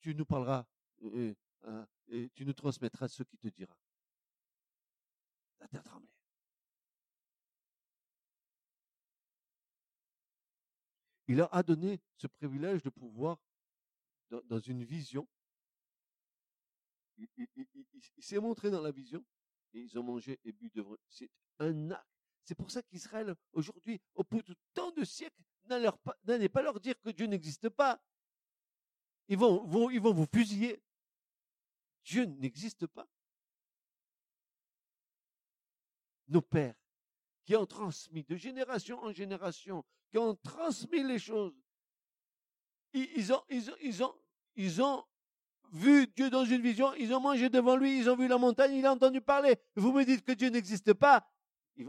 [0.00, 0.64] tu nous parleras,
[2.08, 3.74] et tu nous transmettras ce qui te dira.
[5.60, 6.08] La terre tremblait.
[11.28, 13.38] Il leur a donné ce privilège de pouvoir
[14.40, 15.28] dans, une vision.
[17.16, 17.28] Il,
[18.20, 19.24] s'est montré dans la vision
[19.74, 20.96] et ils ont mangé et bu devant.
[21.08, 22.06] C'est un acte.
[22.44, 27.00] C'est pour ça qu'Israël, aujourd'hui, au bout de tant de siècles, n'allez pas leur dire
[27.00, 28.02] que Dieu n'existe pas.
[29.28, 30.82] Ils vont, vont, ils vont vous fusiller.
[32.04, 33.08] Dieu n'existe pas.
[36.26, 36.74] Nos pères,
[37.44, 41.54] qui ont transmis de génération en génération, qui ont transmis les choses,
[42.92, 44.14] ils ont, ils ont, ils ont,
[44.56, 45.04] ils ont
[45.72, 48.74] vu Dieu dans une vision, ils ont mangé devant lui, ils ont vu la montagne,
[48.74, 49.56] il a entendu parler.
[49.74, 51.26] Vous me dites que Dieu n'existe pas.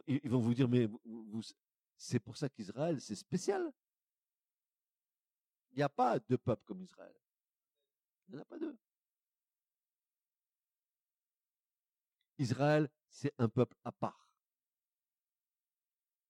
[0.08, 0.88] Ils, vont vous dire, mais
[1.98, 3.72] c'est pour ça qu'Israël, c'est spécial.
[5.72, 7.16] Il n'y a pas de peuple comme Israël.
[8.28, 8.78] Il n'y en a pas deux.
[12.38, 14.30] Israël, c'est un peuple à part.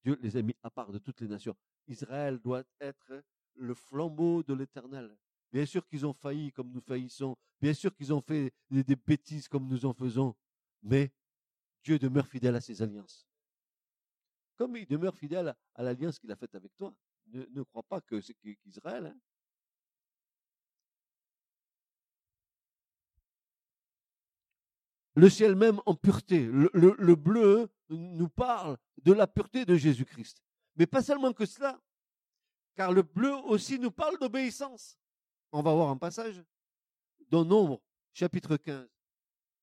[0.03, 1.55] Dieu les a mis à part de toutes les nations.
[1.87, 3.23] Israël doit être
[3.55, 5.15] le flambeau de l'éternel.
[5.53, 7.37] Bien sûr qu'ils ont failli comme nous faillissons.
[7.61, 10.35] Bien sûr qu'ils ont fait des, bêtises comme nous en faisons.
[10.81, 11.11] Mais
[11.83, 13.27] Dieu demeure fidèle à ses alliances.
[14.55, 16.91] Comme il demeure fidèle à l'alliance qu'il a faite avec toi.
[17.27, 19.05] Ne, crois pas que c'est qu'Israël.
[19.05, 19.19] Hein.
[25.13, 26.47] Le ciel même en pureté.
[26.47, 30.41] le bleu nous parle de la pureté de Jésus-Christ.
[30.77, 31.79] Mais pas seulement que cela,
[32.73, 34.97] car le bleu aussi nous parle d'obéissance.
[35.55, 36.43] On va voir un passage
[37.29, 37.79] dans Nombre,
[38.11, 38.89] chapitre 15,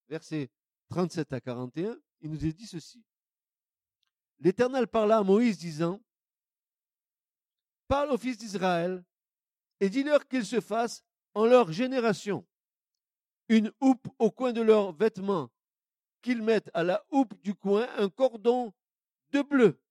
[0.08, 0.48] versets
[0.88, 1.98] 37 à 41.
[2.20, 3.04] Il nous est dit ceci.
[4.38, 6.00] L'Éternel parla à Moïse disant,
[7.88, 9.04] Parle aux fils d'Israël
[9.80, 11.02] et dis-leur qu'ils se fassent
[11.34, 12.46] en leur génération
[13.48, 15.50] une houppe au coin de leurs vêtements,
[16.22, 18.72] qu'ils mettent à la houppe du coin un cordon
[19.32, 19.82] de bleu.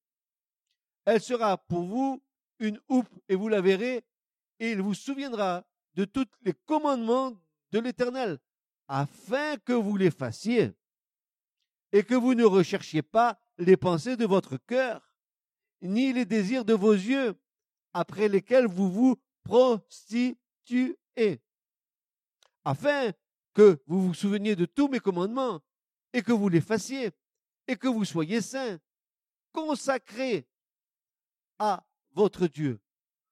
[1.04, 2.24] Elle sera pour vous
[2.60, 4.06] une houppe et vous la verrez,
[4.60, 5.66] et il vous souviendra
[5.96, 7.36] de tous les commandements
[7.72, 8.40] de l'Éternel,
[8.88, 10.72] afin que vous les fassiez,
[11.92, 15.02] et que vous ne recherchiez pas les pensées de votre cœur,
[15.82, 17.36] ni les désirs de vos yeux,
[17.94, 20.98] après lesquels vous vous prostituez,
[22.64, 23.12] afin
[23.54, 25.62] que vous vous souveniez de tous mes commandements,
[26.14, 27.12] et que vous les fassiez,
[27.68, 28.80] et que vous soyez saints,
[29.52, 30.48] consacrés
[31.58, 32.80] à votre Dieu.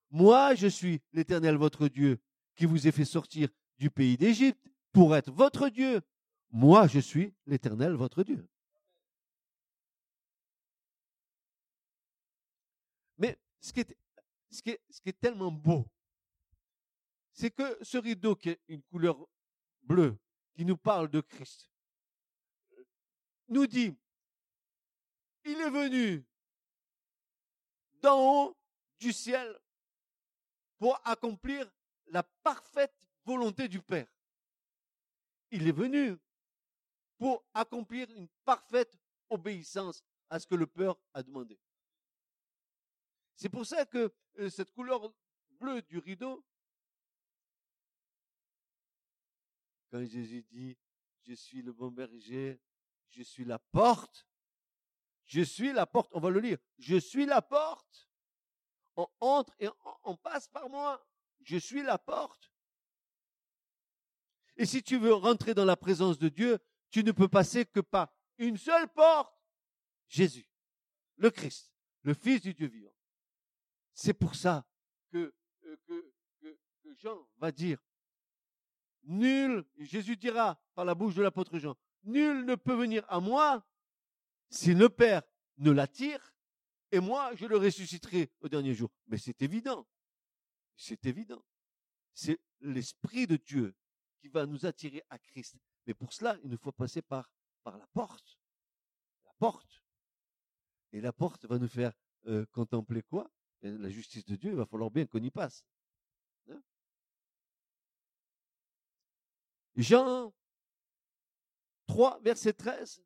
[0.10, 2.20] Moi, je suis l'Éternel votre Dieu,
[2.58, 3.47] qui vous ai fait sortir
[3.78, 6.01] du pays d'Égypte pour être votre Dieu.
[6.49, 8.45] Moi, je suis l'Éternel votre Dieu.
[13.18, 15.86] Mais ce qui est, tellement beau,
[17.32, 19.18] c'est que ce rideau qui est une couleur
[19.84, 20.18] bleue,
[20.55, 21.70] qui nous parle de Christ,
[23.49, 23.95] nous dit,
[25.45, 26.26] il est venu
[28.01, 28.58] d'en haut
[28.99, 29.55] du ciel
[30.80, 31.72] pour accomplir
[32.10, 34.08] la parfaite volonté du Père.
[35.51, 36.18] Il est venu
[37.18, 38.97] pour accomplir une parfaite
[39.30, 41.60] obéissance à ce que le Père a demandé.
[43.36, 45.14] C'est pour ça que euh, cette couleur
[45.51, 46.43] bleue du rideau,
[49.89, 50.78] quand Jésus dit,
[51.24, 52.60] je suis le bon berger,
[53.10, 54.28] je suis la porte,
[55.26, 58.10] je suis la porte, on va le lire, je suis la porte,
[58.95, 59.70] on entre et
[60.03, 61.05] on passe par moi.
[61.48, 62.52] Je suis la porte.
[64.58, 67.80] Et si tu veux rentrer dans la présence de Dieu, tu ne peux passer que
[67.80, 69.34] par une seule porte.
[70.10, 70.50] Jésus,
[71.16, 72.93] le Christ, le Fils du Dieu vivant.
[73.93, 74.68] C'est pour ça
[75.10, 75.34] que,
[75.64, 76.62] euh,
[76.98, 77.82] Jean va dire,
[79.04, 83.66] nul, Jésus dira par la bouche de l'apôtre Jean, nul ne peut venir à moi
[84.50, 85.22] si le Père
[85.60, 86.34] ne l'attire
[86.91, 88.89] et moi, je le ressusciterai au dernier jour.
[89.08, 89.88] Mais c'est évident.
[90.78, 91.43] C'est évident.
[92.13, 93.75] C'est l'Esprit de Dieu
[94.19, 95.57] qui va nous attirer à Christ.
[95.86, 97.30] Mais pour cela, il nous faut passer par,
[97.65, 98.39] la porte.
[99.25, 99.84] La porte.
[100.93, 101.93] Et la porte va nous faire
[102.28, 103.30] euh, contempler quoi?
[103.61, 105.65] La justice de Dieu, il va falloir bien qu'on y passe.
[106.49, 106.61] Hein?
[109.75, 110.34] Jean
[111.88, 113.03] 3, verset 13.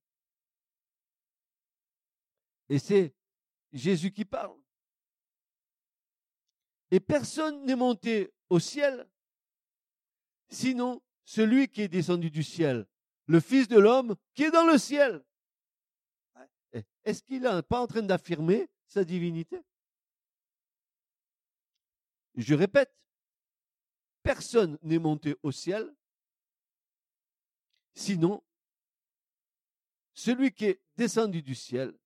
[2.69, 3.15] Et c'est
[3.72, 4.61] Jésus qui parle.
[6.92, 9.10] Et personne n'est monté au ciel,
[10.50, 12.86] sinon celui qui est descendu du ciel,
[13.28, 15.24] le Fils de l'homme qui est dans le ciel.
[17.04, 19.62] Est-ce qu'il n'est pas en train d'affirmer sa divinité?
[22.36, 22.94] Je répète,
[24.22, 25.96] personne n'est monté au ciel,
[27.94, 28.44] sinon
[30.14, 31.98] celui qui est descendu du ciel.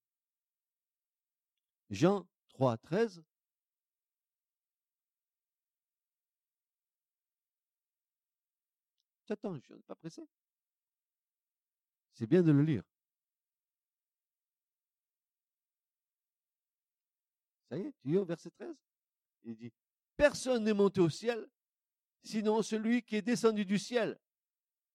[1.90, 3.24] Jean 3, 13.
[9.28, 10.28] J'attends, je ne suis pas pressé.
[12.14, 12.84] C'est bien de le lire.
[17.70, 18.76] Ça y est, tu es au verset 13
[19.44, 19.74] Il dit,
[20.16, 21.50] personne n'est monté au ciel,
[22.24, 24.20] sinon celui qui est descendu du ciel,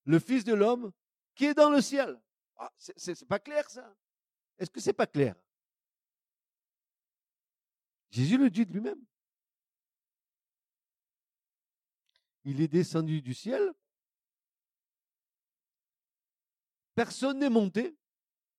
[0.04, 0.92] le Fils de l'homme
[1.34, 2.20] qui est dans le ciel.
[2.56, 3.96] Ah, c'est pas clair ça
[4.58, 5.34] Est-ce que c'est pas clair?
[8.10, 9.04] Jésus le dit de lui-même.
[12.44, 13.72] Il est descendu du ciel.
[17.00, 17.96] Personne n'est monté,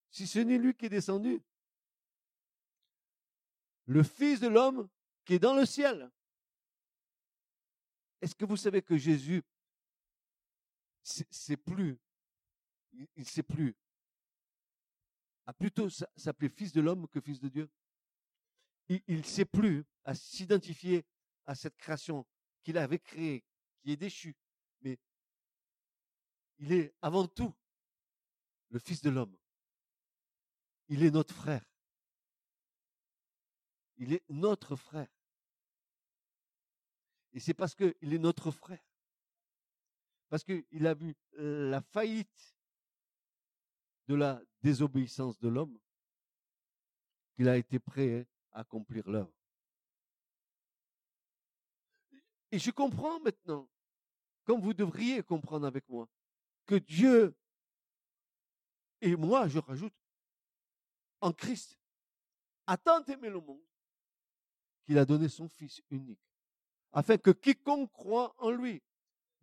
[0.10, 1.44] si ce n'est lui qui est descendu.
[3.86, 4.90] Le Fils de l'homme
[5.24, 6.10] qui est dans le ciel.
[8.20, 9.44] Est-ce que vous savez que Jésus,
[11.04, 12.00] c'est plus,
[12.94, 13.76] il ne sait plus,
[15.46, 17.70] a plutôt s'appeler Fils de l'homme que Fils de Dieu?
[18.90, 21.06] Il ne sait plus à s'identifier
[21.46, 22.26] à cette création
[22.64, 23.46] qu'il avait créée,
[23.84, 24.36] qui est déchue.
[24.82, 24.98] Mais
[26.58, 27.54] il est avant tout
[28.72, 29.38] le Fils de l'homme.
[30.88, 31.64] Il est notre frère.
[33.98, 35.08] Il est notre frère.
[37.34, 38.84] Et c'est parce qu'il est notre frère,
[40.28, 42.58] parce qu'il a vu la faillite
[44.08, 45.80] de la désobéissance de l'homme,
[47.36, 49.32] qu'il a été prêt accomplir l'œuvre.
[52.52, 53.70] Et je comprends maintenant,
[54.44, 56.10] comme vous devriez comprendre avec moi,
[56.66, 57.34] que Dieu,
[59.02, 59.94] et moi je rajoute,
[61.22, 61.80] en Christ,
[62.68, 63.62] a tant aimé le monde
[64.84, 66.22] qu'il a donné son Fils unique,
[66.92, 68.82] afin que quiconque croit en lui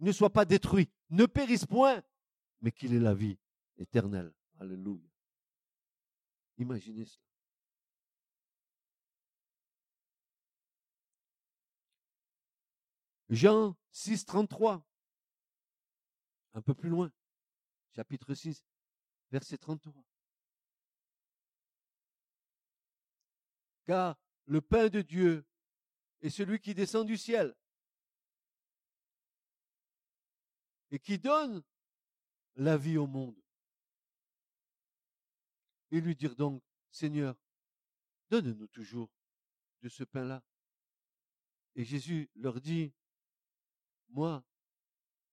[0.00, 2.02] ne soit pas détruit, ne périsse point,
[2.60, 3.38] mais qu'il ait la vie
[3.76, 4.32] éternelle.
[4.60, 5.08] Alléluia.
[6.58, 7.24] Imaginez cela.
[13.30, 14.84] Jean 6, 33.
[16.54, 17.12] Un peu plus loin.
[17.94, 18.64] Chapitre 6,
[19.30, 20.04] verset 33.
[23.84, 25.44] Car le pain de Dieu
[26.20, 27.54] est celui qui descend du ciel
[30.90, 31.62] et qui donne
[32.56, 33.40] la vie au monde.
[35.90, 37.36] Et lui dire donc, Seigneur,
[38.30, 39.10] donne-nous toujours
[39.82, 40.42] de ce pain-là.
[41.74, 42.92] Et Jésus leur dit,
[44.08, 44.44] moi,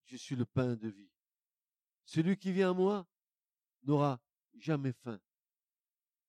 [0.06, 1.10] je suis le pain de vie.
[2.06, 3.08] Celui qui vient à moi
[3.86, 4.20] n'aura
[4.58, 5.20] jamais faim.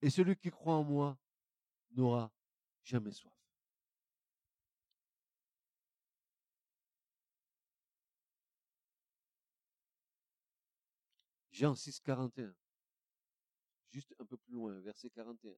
[0.03, 1.19] Et celui qui croit en moi
[1.93, 2.33] n'aura
[2.83, 3.33] jamais soif.
[11.51, 12.55] Jean 6, 41.
[13.91, 15.55] Juste un peu plus loin, verset 41.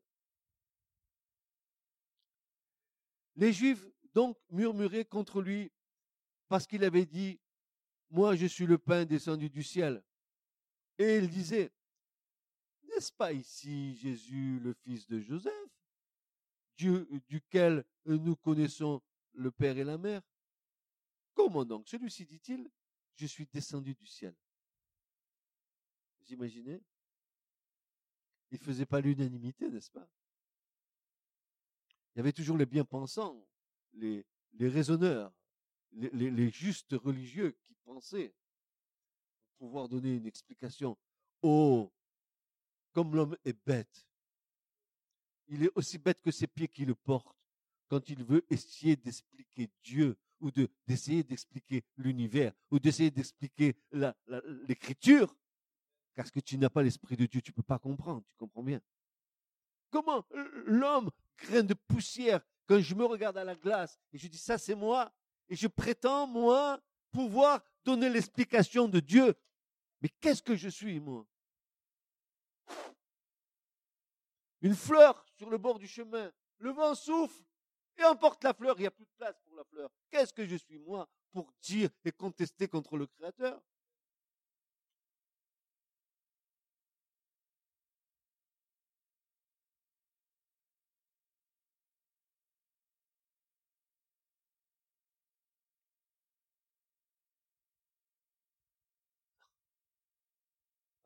[3.35, 3.85] Les Juifs
[4.15, 5.73] donc murmuraient contre lui
[6.47, 7.41] parce qu'il avait dit,
[8.11, 10.05] moi je suis le pain descendu du ciel.
[10.99, 11.73] Et il disait,
[12.99, 15.71] n'est-ce pas ici Jésus, le fils de Joseph,
[16.77, 19.01] Dieu duquel nous connaissons
[19.35, 20.21] le Père et la Mère?
[21.33, 21.87] Comment donc?
[21.87, 22.69] Celui-ci dit-il,
[23.15, 24.35] je suis descendu du ciel.
[26.19, 26.83] Vous imaginez?
[28.51, 30.11] Il ne faisait pas l'unanimité, n'est-ce pas?
[32.15, 33.47] Il y avait toujours les bien-pensants,
[33.93, 35.33] les, les raisonneurs,
[35.93, 38.35] les, justes religieux qui pensaient
[39.57, 40.99] pouvoir donner une explication.
[41.43, 41.93] Oh,
[42.99, 44.09] comme l'homme est bête.
[45.47, 47.39] Il est aussi bête que ses pieds qui le portent
[47.87, 53.77] quand il veut essayer d'expliquer Dieu ou de, d'essayer d'expliquer l'univers ou d'essayer d'expliquer
[54.67, 55.33] l'écriture.
[56.17, 58.65] Parce que tu n'as pas l'esprit de Dieu, tu ne peux pas comprendre, tu comprends
[58.65, 58.81] bien.
[59.91, 60.27] Comment
[60.67, 64.59] l'homme, grain de poussière, quand je me regarde à la glace et je dis ça
[64.59, 65.15] c'est moi,
[65.49, 66.83] et je prétends, moi,
[67.13, 69.37] pouvoir donner l'explication de Dieu.
[70.03, 71.25] Mais qu'est-ce que je suis, moi?
[74.63, 76.31] une fleur sur le bord du chemin.
[76.59, 77.43] Le vent souffle
[77.99, 78.77] et emporte la fleur.
[78.79, 79.91] Il n'y a plus de place pour la fleur.
[80.11, 83.61] Qu'est-ce que je suis, moi, pour dire et contester contre le Créateur?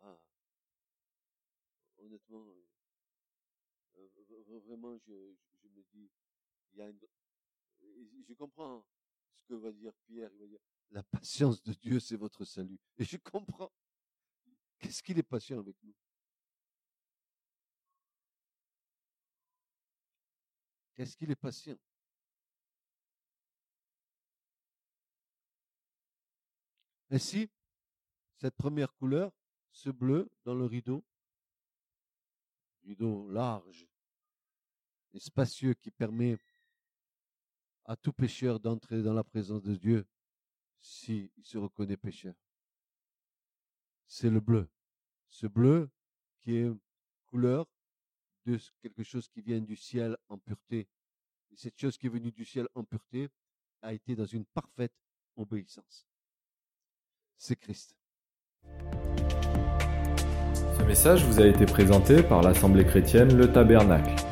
[0.01, 0.19] Ah.
[1.99, 2.67] Honnêtement, euh,
[4.67, 6.11] vraiment, je, je me dis,
[6.73, 6.99] il y a une,
[8.29, 8.87] je comprends
[9.39, 10.31] ce que va dire Pierre.
[10.35, 12.79] Il va dire, la patience de Dieu, c'est votre salut.
[12.99, 13.73] Et je comprends.
[14.79, 15.95] Qu'est-ce qu'il est patient avec nous?
[20.95, 21.79] Qu'est-ce qu'il est patient?
[27.11, 27.51] Ainsi,
[28.37, 29.33] cette première couleur,
[29.71, 31.05] ce bleu dans le rideau,
[32.83, 33.87] rideau large
[35.15, 36.39] et spacieux qui permet
[37.85, 40.07] à tout pécheur d'entrer dans la présence de Dieu
[40.81, 42.35] s'il se reconnaît pécheur.
[44.07, 44.69] C'est le bleu.
[45.29, 45.91] Ce bleu
[46.41, 46.71] qui est
[47.27, 47.67] couleur
[48.45, 50.89] de quelque chose qui vient du ciel en pureté.
[51.51, 53.29] Et cette chose qui est venue du ciel en pureté
[53.83, 54.93] a été dans une parfaite
[55.37, 56.07] obéissance.
[57.37, 57.97] C'est Christ.
[60.79, 64.32] Ce message vous a été présenté par l'Assemblée chrétienne Le Tabernacle.